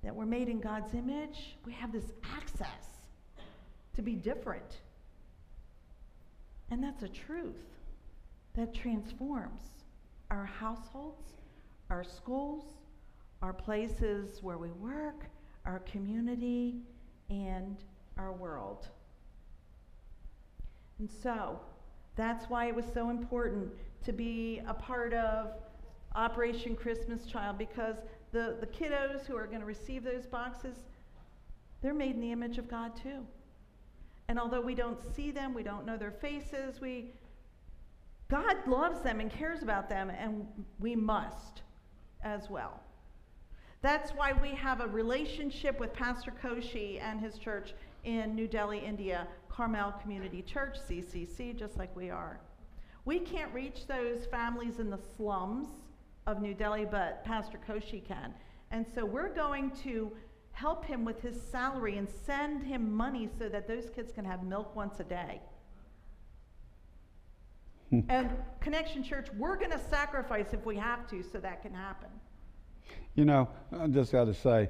that 0.04 0.16
we're 0.16 0.26
made 0.26 0.50
in 0.50 0.60
God's 0.60 0.94
image, 0.96 1.58
we 1.66 1.74
have 1.74 1.92
this 1.92 2.14
access 2.36 2.88
to 3.96 4.02
be 4.02 4.16
different. 4.16 4.82
And 6.72 6.84
that's 6.84 7.04
a 7.04 7.08
truth 7.08 7.68
that 8.56 8.74
transforms 8.74 9.62
our 10.32 10.46
households, 10.46 11.34
our 11.92 12.04
schools, 12.04 12.64
our 13.44 13.54
places 13.54 14.42
where 14.42 14.58
we 14.58 14.72
work, 14.72 15.26
our 15.66 15.80
community, 15.80 16.82
and 17.30 17.78
our 18.18 18.32
world. 18.32 18.88
And 21.04 21.12
so, 21.12 21.60
that's 22.16 22.50
why 22.50 22.68
it 22.68 22.74
was 22.74 22.86
so 22.94 23.10
important 23.10 23.70
to 24.06 24.14
be 24.14 24.62
a 24.66 24.74
part 24.74 25.14
of 25.14 25.50
Operation 26.16 26.78
Christmas 26.78 27.26
Child 27.26 27.58
because 27.58 27.98
the, 28.32 28.56
the 28.62 28.68
kiddos 28.68 29.26
who 29.26 29.36
are 29.36 29.46
going 29.46 29.60
to 29.60 29.66
receive 29.66 30.06
those 30.06 30.26
boxes, 30.26 30.78
they're 31.82 31.94
made 31.94 32.12
in 32.12 32.22
the 32.22 32.32
image 32.32 32.58
of 32.58 32.70
God 32.70 32.96
too. 32.96 33.20
And 34.30 34.40
although 34.40 34.62
we 34.62 34.76
don't 34.76 34.98
see 35.14 35.30
them, 35.30 35.54
we 35.54 35.62
don't 35.62 35.86
know 35.86 35.98
their 35.98 36.14
faces, 36.14 36.80
we 36.80 37.12
God 38.30 38.56
loves 38.66 39.02
them 39.02 39.20
and 39.20 39.30
cares 39.30 39.62
about 39.62 39.90
them, 39.90 40.10
and 40.10 40.48
we 40.80 40.96
must 40.96 41.64
as 42.24 42.50
well. 42.50 42.80
That's 43.82 44.12
why 44.12 44.32
we 44.32 44.52
have 44.52 44.80
a 44.80 44.88
relationship 44.88 45.82
with 45.82 45.92
Pastor 45.92 46.32
Koshi 46.42 47.02
and 47.02 47.20
his 47.20 47.38
church 47.38 47.74
in 48.04 48.36
New 48.36 48.48
Delhi, 48.48 48.80
India, 48.80 49.28
Carmel 49.50 49.94
Community 50.02 50.42
Church, 50.42 50.78
CCC, 50.90 51.56
just 51.58 51.78
like 51.78 51.96
we 51.96 52.10
are. 52.10 52.40
We 53.06 53.20
can't 53.20 53.54
reach 53.54 53.88
those 53.88 54.26
families 54.26 54.80
in 54.80 54.90
the 54.90 55.00
slums 55.18 55.68
of 56.26 56.42
New 56.42 56.54
Delhi, 56.54 56.86
but 56.86 57.24
Pastor 57.26 57.60
Koshi 57.68 58.04
can. 58.04 58.34
And 58.72 58.86
so 58.96 59.06
we're 59.06 59.34
going 59.34 59.72
to 59.84 60.12
help 60.52 60.86
him 60.86 61.04
with 61.04 61.22
his 61.22 61.42
salary 61.42 61.98
and 61.98 62.08
send 62.26 62.64
him 62.64 62.94
money 62.94 63.30
so 63.38 63.50
that 63.50 63.68
those 63.68 63.90
kids 63.90 64.12
can 64.12 64.24
have 64.24 64.44
milk 64.44 64.76
once 64.76 65.00
a 65.00 65.04
day. 65.04 65.42
Hmm. 67.90 68.00
and 68.10 68.32
Connection 68.60 69.04
Church, 69.04 69.28
we're 69.38 69.58
going 69.58 69.72
to 69.72 69.82
sacrifice 69.90 70.48
if 70.54 70.66
we 70.66 70.76
have 70.78 71.08
to 71.10 71.22
so 71.22 71.40
that 71.40 71.62
can 71.62 71.74
happen. 71.74 72.10
You 73.16 73.26
know, 73.26 73.50
I 73.78 73.88
just 73.88 74.12
got 74.12 74.26
to 74.26 74.34
say, 74.34 74.70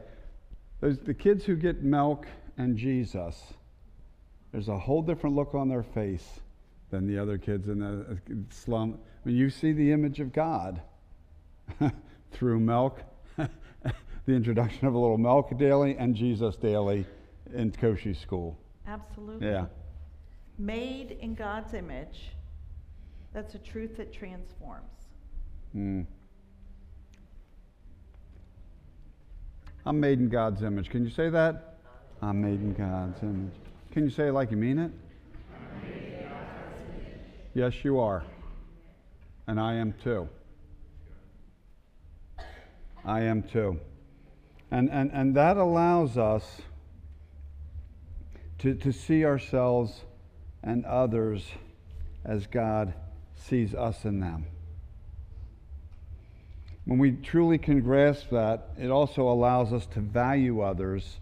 those, 0.82 1.00
the 1.00 1.13
kids 1.13 1.46
who 1.46 1.56
get 1.56 1.84
milk 1.84 2.28
and 2.58 2.78
Jesus, 2.78 3.54
there's 4.52 4.70
a 4.70 4.78
whole 4.78 5.02
different 5.02 5.36
look 5.36 5.56
on 5.56 5.68
their 5.68 5.84
face 5.84 6.42
than 6.92 7.08
the 7.08 7.18
other 7.18 7.38
kids 7.38 7.68
in 7.68 7.80
the 7.80 8.02
uh, 8.12 8.36
slum. 8.50 9.00
I 9.26 9.30
mean, 9.30 9.36
you 9.36 9.50
see 9.50 9.72
the 9.72 9.92
image 9.92 10.20
of 10.20 10.32
God 10.32 10.82
through 12.32 12.60
milk, 12.60 13.02
the 13.38 13.52
introduction 14.28 14.86
of 14.86 14.94
a 14.94 15.00
little 15.00 15.18
milk 15.18 15.58
daily, 15.58 15.98
and 15.98 16.16
Jesus 16.16 16.56
daily 16.56 17.06
in 17.54 17.72
Koshi 17.72 18.16
school. 18.16 18.60
Absolutely. 18.88 19.48
Yeah. 19.48 19.66
Made 20.60 21.18
in 21.20 21.34
God's 21.34 21.74
image. 21.74 22.32
That's 23.34 23.56
a 23.56 23.60
truth 23.60 23.98
that 23.98 24.13
transforms. 24.13 24.92
Mm. 25.76 26.06
I'm 29.86 30.00
made 30.00 30.20
in 30.20 30.30
God's 30.30 30.62
image. 30.62 30.89
Can 30.89 31.04
you 31.04 31.10
say 31.10 31.30
that? 31.30 31.72
I'm 32.23 32.41
made 32.41 32.62
in 32.62 32.73
God's 32.73 33.21
image. 33.21 33.51
Can 33.91 34.05
you 34.05 34.09
say 34.09 34.29
it 34.29 34.31
like 34.31 34.49
you 34.49 34.55
mean 34.55 34.79
it? 34.79 34.91
Yes, 37.53 37.83
you 37.83 37.99
are. 37.99 38.23
And 39.45 39.59
I 39.59 39.73
am 39.73 39.93
too. 40.01 40.29
I 43.03 43.23
am 43.23 43.43
too. 43.43 43.77
And, 44.71 44.89
and, 44.89 45.12
and 45.12 45.36
that 45.36 45.57
allows 45.57 46.17
us 46.17 46.62
to, 48.59 48.73
to 48.73 48.93
see 48.93 49.25
ourselves 49.25 50.05
and 50.63 50.86
others 50.86 51.45
as 52.23 52.47
God 52.47 52.93
sees 53.36 53.75
us 53.75 54.05
in 54.05 54.21
them. 54.21 54.45
When 56.86 56.99
we 56.99 57.12
truly 57.12 57.57
can 57.57 57.81
grasp 57.81 58.29
that, 58.29 58.69
it 58.77 58.89
also 58.89 59.27
allows 59.27 59.73
us 59.73 59.86
to 59.88 59.99
value 59.99 60.62
others 60.62 61.17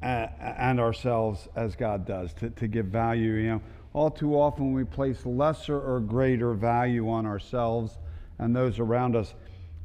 and 0.00 0.78
ourselves 0.80 1.48
as 1.56 1.74
God 1.74 2.06
does, 2.06 2.32
to, 2.34 2.50
to 2.50 2.68
give 2.68 2.86
value. 2.86 3.32
You 3.32 3.48
know, 3.48 3.62
all 3.92 4.10
too 4.10 4.34
often 4.34 4.72
we 4.72 4.84
place 4.84 5.24
lesser 5.26 5.80
or 5.80 6.00
greater 6.00 6.54
value 6.54 7.08
on 7.10 7.26
ourselves 7.26 7.98
and 8.38 8.54
those 8.54 8.78
around 8.78 9.16
us 9.16 9.34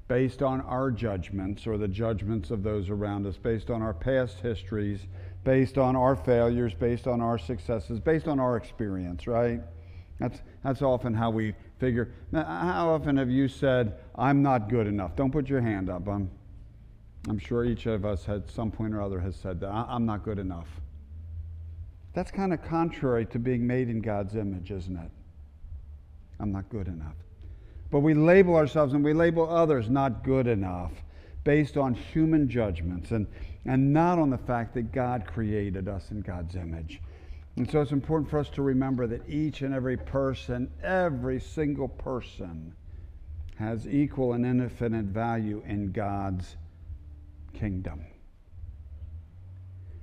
based 0.07 0.43
on 0.43 0.61
our 0.61 0.91
judgments 0.91 1.65
or 1.65 1.77
the 1.77 1.87
judgments 1.87 2.51
of 2.51 2.61
those 2.61 2.89
around 2.89 3.25
us, 3.25 3.37
based 3.37 3.69
on 3.69 3.81
our 3.81 3.93
past 3.93 4.39
histories, 4.39 5.07
based 5.43 5.77
on 5.77 5.95
our 5.95 6.15
failures, 6.15 6.73
based 6.73 7.07
on 7.07 7.21
our 7.21 7.37
successes, 7.37 7.99
based 7.99 8.27
on 8.27 8.39
our 8.39 8.57
experience, 8.57 9.25
right? 9.25 9.61
That's, 10.19 10.41
that's 10.63 10.81
often 10.81 11.13
how 11.13 11.31
we 11.31 11.55
figure. 11.79 12.11
Now, 12.31 12.43
how 12.43 12.89
often 12.89 13.17
have 13.17 13.29
you 13.29 13.47
said, 13.47 13.97
I'm 14.15 14.43
not 14.43 14.69
good 14.69 14.87
enough? 14.87 15.15
Don't 15.15 15.31
put 15.31 15.49
your 15.49 15.61
hand 15.61 15.89
up. 15.89 16.07
I'm, 16.07 16.29
I'm 17.29 17.39
sure 17.39 17.63
each 17.63 17.85
of 17.85 18.05
us 18.05 18.27
at 18.27 18.49
some 18.49 18.69
point 18.69 18.93
or 18.93 19.01
other 19.01 19.19
has 19.19 19.35
said 19.35 19.59
that. 19.61 19.69
I'm 19.69 20.05
not 20.05 20.23
good 20.23 20.39
enough. 20.39 20.67
That's 22.13 22.31
kind 22.31 22.53
of 22.53 22.61
contrary 22.63 23.25
to 23.27 23.39
being 23.39 23.65
made 23.65 23.89
in 23.89 24.01
God's 24.01 24.35
image, 24.35 24.71
isn't 24.71 24.97
it? 24.97 25.11
I'm 26.39 26.51
not 26.51 26.69
good 26.69 26.87
enough. 26.87 27.15
But 27.89 27.99
we 27.99 28.13
label 28.13 28.55
ourselves 28.55 28.93
and 28.93 29.03
we 29.03 29.13
label 29.13 29.49
others 29.49 29.89
not 29.89 30.23
good 30.23 30.47
enough 30.47 30.91
based 31.43 31.77
on 31.77 31.93
human 31.93 32.49
judgments 32.49 33.11
and, 33.11 33.27
and 33.65 33.93
not 33.93 34.19
on 34.19 34.29
the 34.29 34.37
fact 34.37 34.73
that 34.73 34.91
God 34.91 35.25
created 35.25 35.87
us 35.87 36.11
in 36.11 36.21
God's 36.21 36.55
image. 36.55 37.01
And 37.55 37.69
so 37.69 37.81
it's 37.81 37.91
important 37.91 38.29
for 38.29 38.39
us 38.39 38.49
to 38.51 38.61
remember 38.61 39.07
that 39.07 39.27
each 39.29 39.61
and 39.61 39.73
every 39.73 39.97
person, 39.97 40.71
every 40.81 41.39
single 41.39 41.87
person, 41.87 42.73
has 43.57 43.87
equal 43.87 44.33
and 44.33 44.45
infinite 44.45 45.05
value 45.05 45.61
in 45.67 45.91
God's 45.91 46.55
kingdom. 47.53 48.05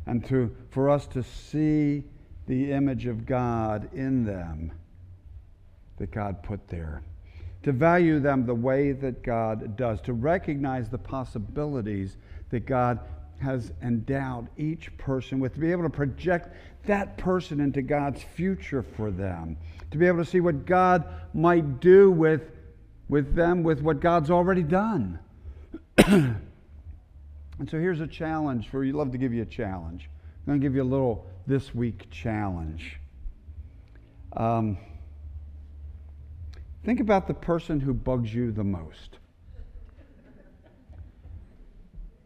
And 0.06 0.24
to, 0.26 0.54
for 0.70 0.90
us 0.90 1.06
to 1.08 1.22
see 1.22 2.04
the 2.46 2.72
image 2.72 3.06
of 3.06 3.26
God 3.26 3.92
in 3.92 4.24
them 4.24 4.72
that 5.98 6.10
God 6.10 6.42
put 6.42 6.66
there 6.68 7.02
to 7.62 7.72
value 7.72 8.20
them 8.20 8.46
the 8.46 8.54
way 8.54 8.92
that 8.92 9.22
God 9.22 9.76
does, 9.76 10.00
to 10.02 10.12
recognize 10.12 10.88
the 10.88 10.98
possibilities 10.98 12.16
that 12.50 12.66
God 12.66 13.00
has 13.40 13.72
endowed 13.82 14.48
each 14.56 14.96
person 14.96 15.40
with, 15.40 15.54
to 15.54 15.60
be 15.60 15.70
able 15.70 15.82
to 15.82 15.90
project 15.90 16.54
that 16.86 17.16
person 17.18 17.60
into 17.60 17.82
God's 17.82 18.22
future 18.22 18.82
for 18.82 19.10
them, 19.10 19.56
to 19.90 19.98
be 19.98 20.06
able 20.06 20.18
to 20.18 20.30
see 20.30 20.40
what 20.40 20.64
God 20.64 21.04
might 21.34 21.80
do 21.80 22.10
with, 22.10 22.50
with 23.08 23.34
them, 23.34 23.62
with 23.62 23.82
what 23.82 24.00
God's 24.00 24.30
already 24.30 24.62
done. 24.62 25.18
and 27.60 27.70
so 27.70 27.78
here's 27.78 28.00
a 28.00 28.06
challenge 28.06 28.68
for 28.68 28.82
you. 28.82 28.94
Love 28.94 29.12
to 29.12 29.18
give 29.18 29.32
you 29.32 29.42
a 29.42 29.46
challenge. 29.46 30.10
I'm 30.40 30.46
going 30.46 30.60
to 30.60 30.64
give 30.64 30.74
you 30.74 30.82
a 30.82 30.84
little 30.84 31.26
this 31.46 31.72
week 31.74 32.10
challenge. 32.10 32.98
Um, 34.36 34.78
Think 36.84 37.00
about 37.00 37.28
the 37.28 37.34
person 37.34 37.80
who 37.80 37.92
bugs 37.92 38.32
you 38.32 38.52
the 38.52 38.64
most. 38.64 39.18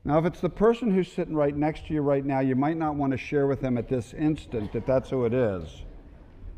Now, 0.05 0.19
if 0.19 0.27
it's 0.27 0.41
the 0.41 0.51
person 0.51 0.91
who's 0.91 1.11
sitting 1.11 1.35
right 1.35 1.57
next 1.57 1.87
to 1.87 1.95
you 1.95 2.03
right 2.03 2.25
now, 2.25 2.41
you 2.41 2.55
might 2.55 2.77
not 2.77 2.95
want 2.95 3.11
to 3.13 3.17
share 3.17 3.47
with 3.47 3.61
them 3.61 3.79
at 3.79 3.89
this 3.89 4.13
instant 4.13 4.73
that 4.75 4.87
that's 4.87 5.11
who 5.11 5.25
it 5.25 5.33
is. 5.33 5.83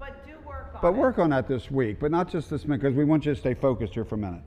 But 0.01 0.27
do 0.27 0.33
work 0.45 0.73
on 0.75 0.81
But 0.83 0.89
it. 0.89 0.97
work 0.97 1.19
on 1.19 1.31
that 1.31 1.47
this 1.47 1.71
week, 1.71 2.01
but 2.01 2.11
not 2.11 2.29
just 2.29 2.51
this 2.51 2.65
minute, 2.65 2.83
because 2.83 2.97
we 2.97 3.05
want 3.05 3.25
you 3.25 3.33
to 3.33 3.39
stay 3.41 3.55
focused 3.55 3.95
here 3.95 4.05
for 4.05 4.17
a 4.17 4.19
minute. 4.19 4.43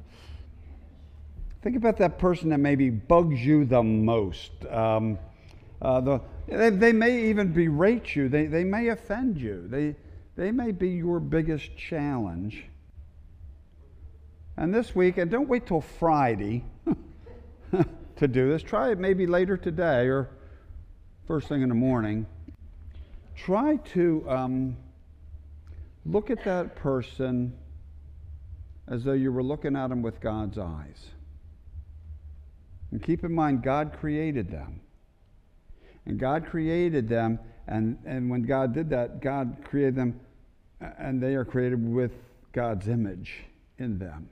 Think 1.62 1.76
about 1.76 1.98
that 1.98 2.17
person 2.17 2.50
that 2.50 2.60
maybe 2.60 2.89
bugs 2.89 3.43
you 3.43 3.65
the 3.65 3.84
most. 3.84 4.52
Um, 4.69 5.19
uh, 5.82 6.00
the, 6.02 6.22
they, 6.48 6.69
they, 6.69 6.93
may 6.93 7.30
even 7.30 7.52
berate 7.52 8.15
you. 8.15 8.30
They, 8.30 8.45
they 8.45 8.63
may 8.63 8.88
offend 8.89 9.38
you. 9.38 9.67
They, 9.67 9.95
they 10.38 10.52
may 10.52 10.72
be 10.72 10.89
your 10.89 11.19
biggest 11.19 11.76
challenge. 11.76 12.65
And 14.56 14.74
this 14.74 14.95
week, 14.95 15.17
and 15.17 15.30
don't 15.30 15.50
wait 15.50 15.67
till 15.67 15.82
Friday 15.82 16.63
to 18.17 18.28
do 18.28 18.50
this. 18.50 18.63
Try 18.63 18.91
it 18.91 19.00
maybe 19.00 19.28
later 19.28 19.58
today 19.58 20.08
or 20.08 20.30
first 21.28 21.48
thing 21.48 21.62
in 21.62 21.69
the 21.69 21.76
morning. 21.76 22.26
Try 23.36 23.78
to 23.93 24.26
um, 24.30 24.78
look 26.06 26.30
at 26.30 26.43
that 26.45 26.76
person 26.76 27.54
as 28.88 29.04
though 29.04 29.13
you 29.13 29.32
were 29.32 29.43
looking 29.43 29.76
at 29.76 29.88
them 29.88 30.02
with 30.02 30.19
God's 30.19 30.58
eyes. 30.58 31.10
And 32.91 33.02
keep 33.02 33.23
in 33.23 33.34
mind, 33.34 33.63
God 33.63 33.93
created 33.99 34.49
them. 34.49 34.82
And 36.06 36.19
God 36.19 36.45
created 36.47 37.08
them, 37.08 37.39
and, 37.67 37.97
and 38.06 38.30
when 38.30 38.43
God 38.43 38.73
did 38.73 38.89
that, 38.89 39.21
God 39.21 39.58
created 39.63 39.95
them, 39.95 40.19
and 40.97 41.21
they 41.21 41.36
are 41.36 41.45
created 41.45 41.88
with 41.88 42.12
God's 42.52 42.88
image 42.88 43.43
in 43.78 43.99
them. 43.99 44.30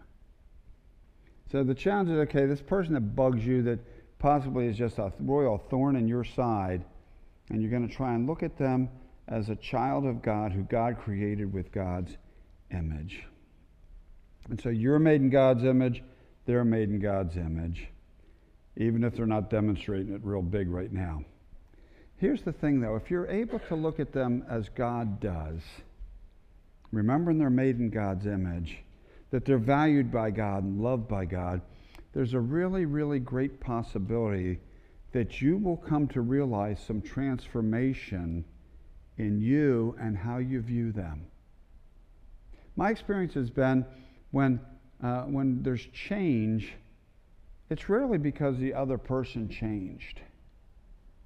So 1.52 1.64
the 1.64 1.76
challenge 1.76 2.10
is 2.10 2.18
okay, 2.18 2.46
this 2.46 2.62
person 2.62 2.94
that 2.96 3.16
bugs 3.16 3.46
you 3.46 3.62
that 3.64 3.80
possibly 4.20 4.68
is 4.68 4.78
just 4.78 4.98
a 4.98 5.14
royal 5.20 5.58
thorn 5.70 5.96
in 5.96 6.08
your 6.08 6.24
side, 6.24 6.84
and 7.50 7.62
you're 7.62 7.72
going 7.72 7.88
to 7.88 7.94
try 7.94 8.16
and 8.16 8.28
look 8.28 8.44
at 8.44 8.58
them 8.58 8.90
as 9.28 9.50
a 9.50 9.56
child 9.56 10.06
of 10.06 10.22
God 10.22 10.52
who 10.52 10.64
God 10.64 10.98
created 11.00 11.54
with 11.54 11.72
God's 11.72 12.18
image. 12.72 13.24
And 14.50 14.60
so 14.60 14.70
you're 14.70 15.00
made 15.00 15.22
in 15.22 15.30
God's 15.30 15.64
image, 15.64 16.04
they're 16.46 16.66
made 16.66 16.90
in 16.90 17.00
God's 17.00 17.36
image, 17.38 17.88
even 18.78 19.04
if 19.04 19.16
they're 19.16 19.26
not 19.26 19.50
demonstrating 19.50 20.14
it 20.14 20.22
real 20.24 20.42
big 20.42 20.70
right 20.70 20.92
now. 20.92 21.24
Here's 22.18 22.42
the 22.42 22.54
thing 22.54 22.80
though 22.80 22.96
if 22.96 23.12
you're 23.12 23.28
able 23.28 23.60
to 23.60 23.76
look 23.76 24.00
at 24.00 24.14
them 24.14 24.46
as 24.50 24.70
God 24.70 25.20
does, 25.20 25.62
remembering 26.92 27.38
they're 27.38 27.50
made 27.50 27.80
in 27.80 27.90
God's 27.90 28.26
image, 28.26 28.78
that 29.32 29.46
they're 29.46 29.58
valued 29.58 30.12
by 30.12 30.32
God 30.32 30.64
and 30.64 30.82
loved 30.82 31.08
by 31.08 31.26
God, 31.26 31.62
there's 32.14 32.34
a 32.34 32.40
really, 32.40 32.86
really 32.86 33.20
great 33.20 33.60
possibility 33.60 34.60
that 35.12 35.42
you 35.42 35.58
will 35.58 35.78
come 35.78 36.08
to 36.08 36.22
realize 36.22 36.80
some 36.86 37.02
transformation 37.02 38.46
in 39.18 39.40
you 39.42 39.96
and 40.00 40.18
how 40.18 40.38
you 40.38 40.62
view 40.62 40.92
them. 40.92 41.26
My 42.76 42.92
experience 42.92 43.34
has 43.34 43.50
been 43.50 43.86
when, 44.32 44.60
uh, 45.04 45.24
when 45.24 45.64
there's 45.64 45.86
change, 45.88 46.74
it's 47.70 47.90
rarely 47.90 48.18
because 48.18 48.58
the 48.58 48.74
other 48.74 48.98
person 48.98 49.50
changed. 49.50 50.22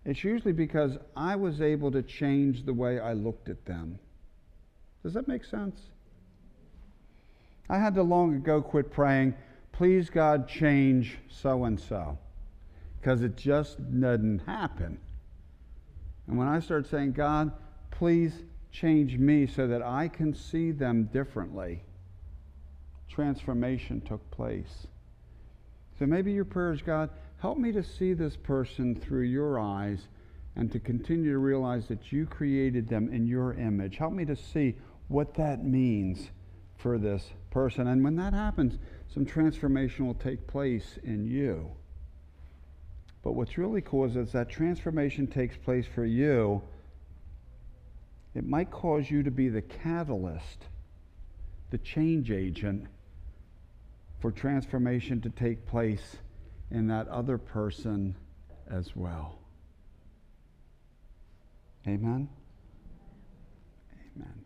It's 0.06 0.23
usually 0.23 0.54
because 0.54 0.97
I 1.15 1.36
was 1.36 1.62
able 1.62 1.91
to 1.91 2.01
change 2.01 2.65
the 2.65 2.73
way 2.73 2.99
I 2.99 3.13
looked 3.13 3.49
at 3.49 3.65
them. 3.65 3.99
Does 5.04 5.13
that 5.13 5.27
make 5.27 5.45
sense? 5.45 5.80
I 7.69 7.77
had 7.77 7.95
to 7.95 8.04
long 8.04 8.36
ago 8.36 8.62
quit 8.62 8.91
praying, 8.91 9.36
please 9.71 10.10
God, 10.10 10.47
change 10.47 11.17
so 11.30 11.65
and 11.65 11.80
so, 11.80 12.17
because 12.99 13.21
it 13.21 13.38
just 13.38 13.77
doesn't 13.99 14.39
happen. 14.39 14.97
And 16.27 16.38
when 16.38 16.47
I 16.47 16.60
started 16.60 16.89
saying, 16.89 17.13
God, 17.13 17.51
please 17.91 18.43
change 18.71 19.17
me 19.17 19.47
so 19.47 19.67
that 19.67 19.82
I 19.82 20.08
can 20.08 20.34
see 20.34 20.71
them 20.71 21.06
differently, 21.13 21.84
transformation 23.08 24.01
took 24.01 24.30
place. 24.32 24.88
So 26.01 26.07
maybe 26.07 26.31
your 26.31 26.45
prayer 26.45 26.73
is, 26.73 26.81
God, 26.81 27.11
help 27.41 27.59
me 27.59 27.71
to 27.73 27.83
see 27.83 28.13
this 28.13 28.35
person 28.35 28.95
through 28.95 29.25
your 29.25 29.59
eyes 29.59 30.07
and 30.55 30.71
to 30.71 30.79
continue 30.79 31.31
to 31.31 31.37
realize 31.37 31.87
that 31.89 32.11
you 32.11 32.25
created 32.25 32.89
them 32.89 33.13
in 33.13 33.27
your 33.27 33.53
image. 33.53 33.97
Help 33.97 34.11
me 34.11 34.25
to 34.25 34.35
see 34.35 34.77
what 35.09 35.35
that 35.35 35.63
means 35.63 36.31
for 36.75 36.97
this 36.97 37.29
person. 37.51 37.85
And 37.85 38.03
when 38.03 38.15
that 38.15 38.33
happens, 38.33 38.79
some 39.13 39.27
transformation 39.27 40.07
will 40.07 40.15
take 40.15 40.47
place 40.47 40.97
in 41.03 41.23
you. 41.23 41.69
But 43.21 43.33
what's 43.33 43.59
really 43.59 43.81
cool 43.81 44.05
is 44.05 44.31
that 44.31 44.49
transformation 44.49 45.27
takes 45.27 45.55
place 45.55 45.85
for 45.85 46.03
you, 46.03 46.63
it 48.33 48.43
might 48.43 48.71
cause 48.71 49.11
you 49.11 49.21
to 49.21 49.29
be 49.29 49.49
the 49.49 49.61
catalyst, 49.61 50.65
the 51.69 51.77
change 51.77 52.31
agent 52.31 52.87
for 54.21 54.31
transformation 54.31 55.19
to 55.19 55.29
take 55.31 55.65
place 55.65 56.17
in 56.69 56.88
that 56.88 57.07
other 57.10 57.38
person 57.38 58.15
as 58.69 58.95
well. 58.95 59.39
Amen? 61.88 62.29
Amen. 64.15 64.45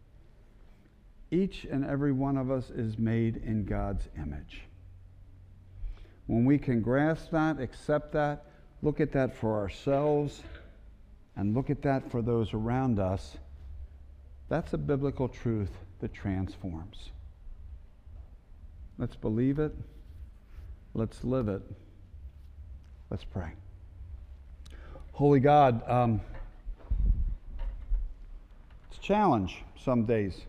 Each 1.29 1.65
and 1.69 1.85
every 1.85 2.13
one 2.13 2.37
of 2.37 2.49
us 2.49 2.69
is 2.69 2.97
made 2.97 3.37
in 3.37 3.65
God's 3.65 4.07
image. 4.17 4.61
When 6.27 6.45
we 6.45 6.57
can 6.57 6.81
grasp 6.81 7.31
that, 7.31 7.59
accept 7.59 8.13
that, 8.13 8.45
look 8.81 9.01
at 9.01 9.11
that 9.11 9.35
for 9.35 9.59
ourselves, 9.59 10.41
and 11.35 11.53
look 11.53 11.69
at 11.69 11.81
that 11.81 12.09
for 12.09 12.21
those 12.21 12.53
around 12.53 12.99
us, 12.99 13.37
that's 14.47 14.73
a 14.73 14.77
biblical 14.77 15.27
truth 15.27 15.71
that 15.99 16.13
transforms. 16.13 17.09
Let's 18.97 19.15
believe 19.15 19.59
it. 19.59 19.73
Let's 20.93 21.23
live 21.23 21.49
it. 21.49 21.61
Let's 23.09 23.25
pray. 23.25 23.51
Holy 25.11 25.39
God, 25.39 25.87
um, 25.89 26.21
it's 28.89 28.97
a 28.97 29.01
challenge 29.01 29.63
some 29.83 30.05
days. 30.05 30.41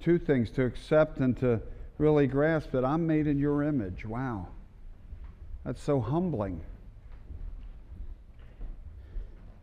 Two 0.00 0.18
things 0.18 0.50
to 0.52 0.64
accept 0.64 1.18
and 1.18 1.38
to 1.40 1.60
really 1.98 2.26
grasp 2.26 2.70
that 2.70 2.84
I'm 2.84 3.06
made 3.06 3.26
in 3.26 3.38
your 3.38 3.62
image. 3.62 4.06
Wow. 4.06 4.48
That's 5.64 5.82
so 5.82 6.00
humbling. 6.00 6.62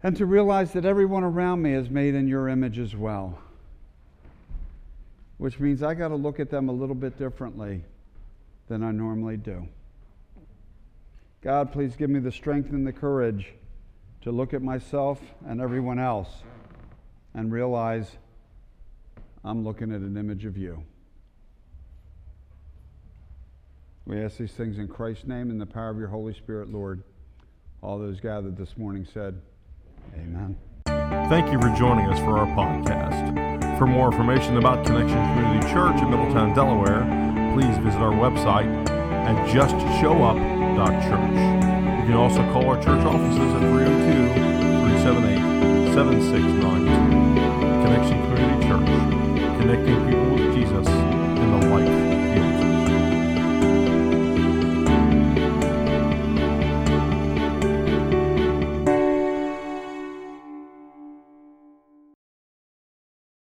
And 0.03 0.15
to 0.17 0.25
realize 0.27 0.73
that 0.73 0.85
everyone 0.85 1.23
around 1.23 1.63
me 1.63 1.73
is 1.73 1.89
made 1.89 2.13
in 2.13 2.27
your 2.27 2.47
image 2.47 2.77
as 2.77 2.95
well 2.95 3.39
which 5.37 5.59
means 5.59 5.83
I 5.83 5.93
got 5.93 6.09
to 6.09 6.15
look 6.15 6.39
at 6.39 6.49
them 6.49 6.69
a 6.69 6.71
little 6.71 6.95
bit 6.95 7.17
differently 7.17 7.83
than 8.67 8.83
I 8.83 8.91
normally 8.91 9.37
do. 9.37 9.67
God, 11.41 11.71
please 11.71 11.95
give 11.95 12.09
me 12.09 12.19
the 12.19 12.31
strength 12.31 12.71
and 12.71 12.87
the 12.87 12.93
courage 12.93 13.53
to 14.21 14.31
look 14.31 14.53
at 14.53 14.61
myself 14.61 15.21
and 15.47 15.61
everyone 15.61 15.99
else 15.99 16.29
and 17.35 17.51
realize 17.51 18.17
I'm 19.43 19.63
looking 19.63 19.91
at 19.91 20.01
an 20.01 20.17
image 20.17 20.45
of 20.45 20.57
you. 20.57 20.83
We 24.07 24.19
ask 24.21 24.37
these 24.37 24.51
things 24.51 24.77
in 24.77 24.87
Christ's 24.87 25.25
name 25.25 25.49
in 25.51 25.57
the 25.57 25.65
power 25.65 25.89
of 25.89 25.97
your 25.97 26.07
Holy 26.07 26.33
Spirit, 26.33 26.71
Lord. 26.71 27.03
All 27.81 27.99
those 27.99 28.19
gathered 28.19 28.57
this 28.57 28.77
morning 28.77 29.07
said, 29.13 29.39
Amen. 30.15 30.57
Thank 30.85 31.51
you 31.51 31.59
for 31.59 31.75
joining 31.75 32.07
us 32.07 32.19
for 32.19 32.37
our 32.37 32.47
podcast. 32.47 33.44
For 33.77 33.85
more 33.85 34.09
information 34.09 34.55
about 34.55 34.85
Connection 34.85 35.17
Community 35.17 35.67
Church 35.67 36.01
in 36.01 36.09
Middletown, 36.09 36.53
Delaware, 36.53 37.03
please 37.53 37.77
visit 37.79 37.99
our 37.99 38.13
website 38.13 38.71
at 38.89 39.35
justshowup.church. 39.49 41.35
You 41.99 42.05
can 42.07 42.13
also 42.13 42.41
call 42.53 42.69
our 42.69 42.77
church 42.81 43.03
offices 43.03 43.53
at 43.53 43.59
302 43.59 44.31
378 45.11 45.93
7692. 45.93 46.87
Connection 47.83 48.17
Community 48.23 48.63
Church, 48.65 48.89
connecting 49.59 49.99
people 50.07 50.29
with 50.35 50.55
Jesus 50.55 50.87
in 50.87 51.59
the 51.59 51.67
light 51.67 51.94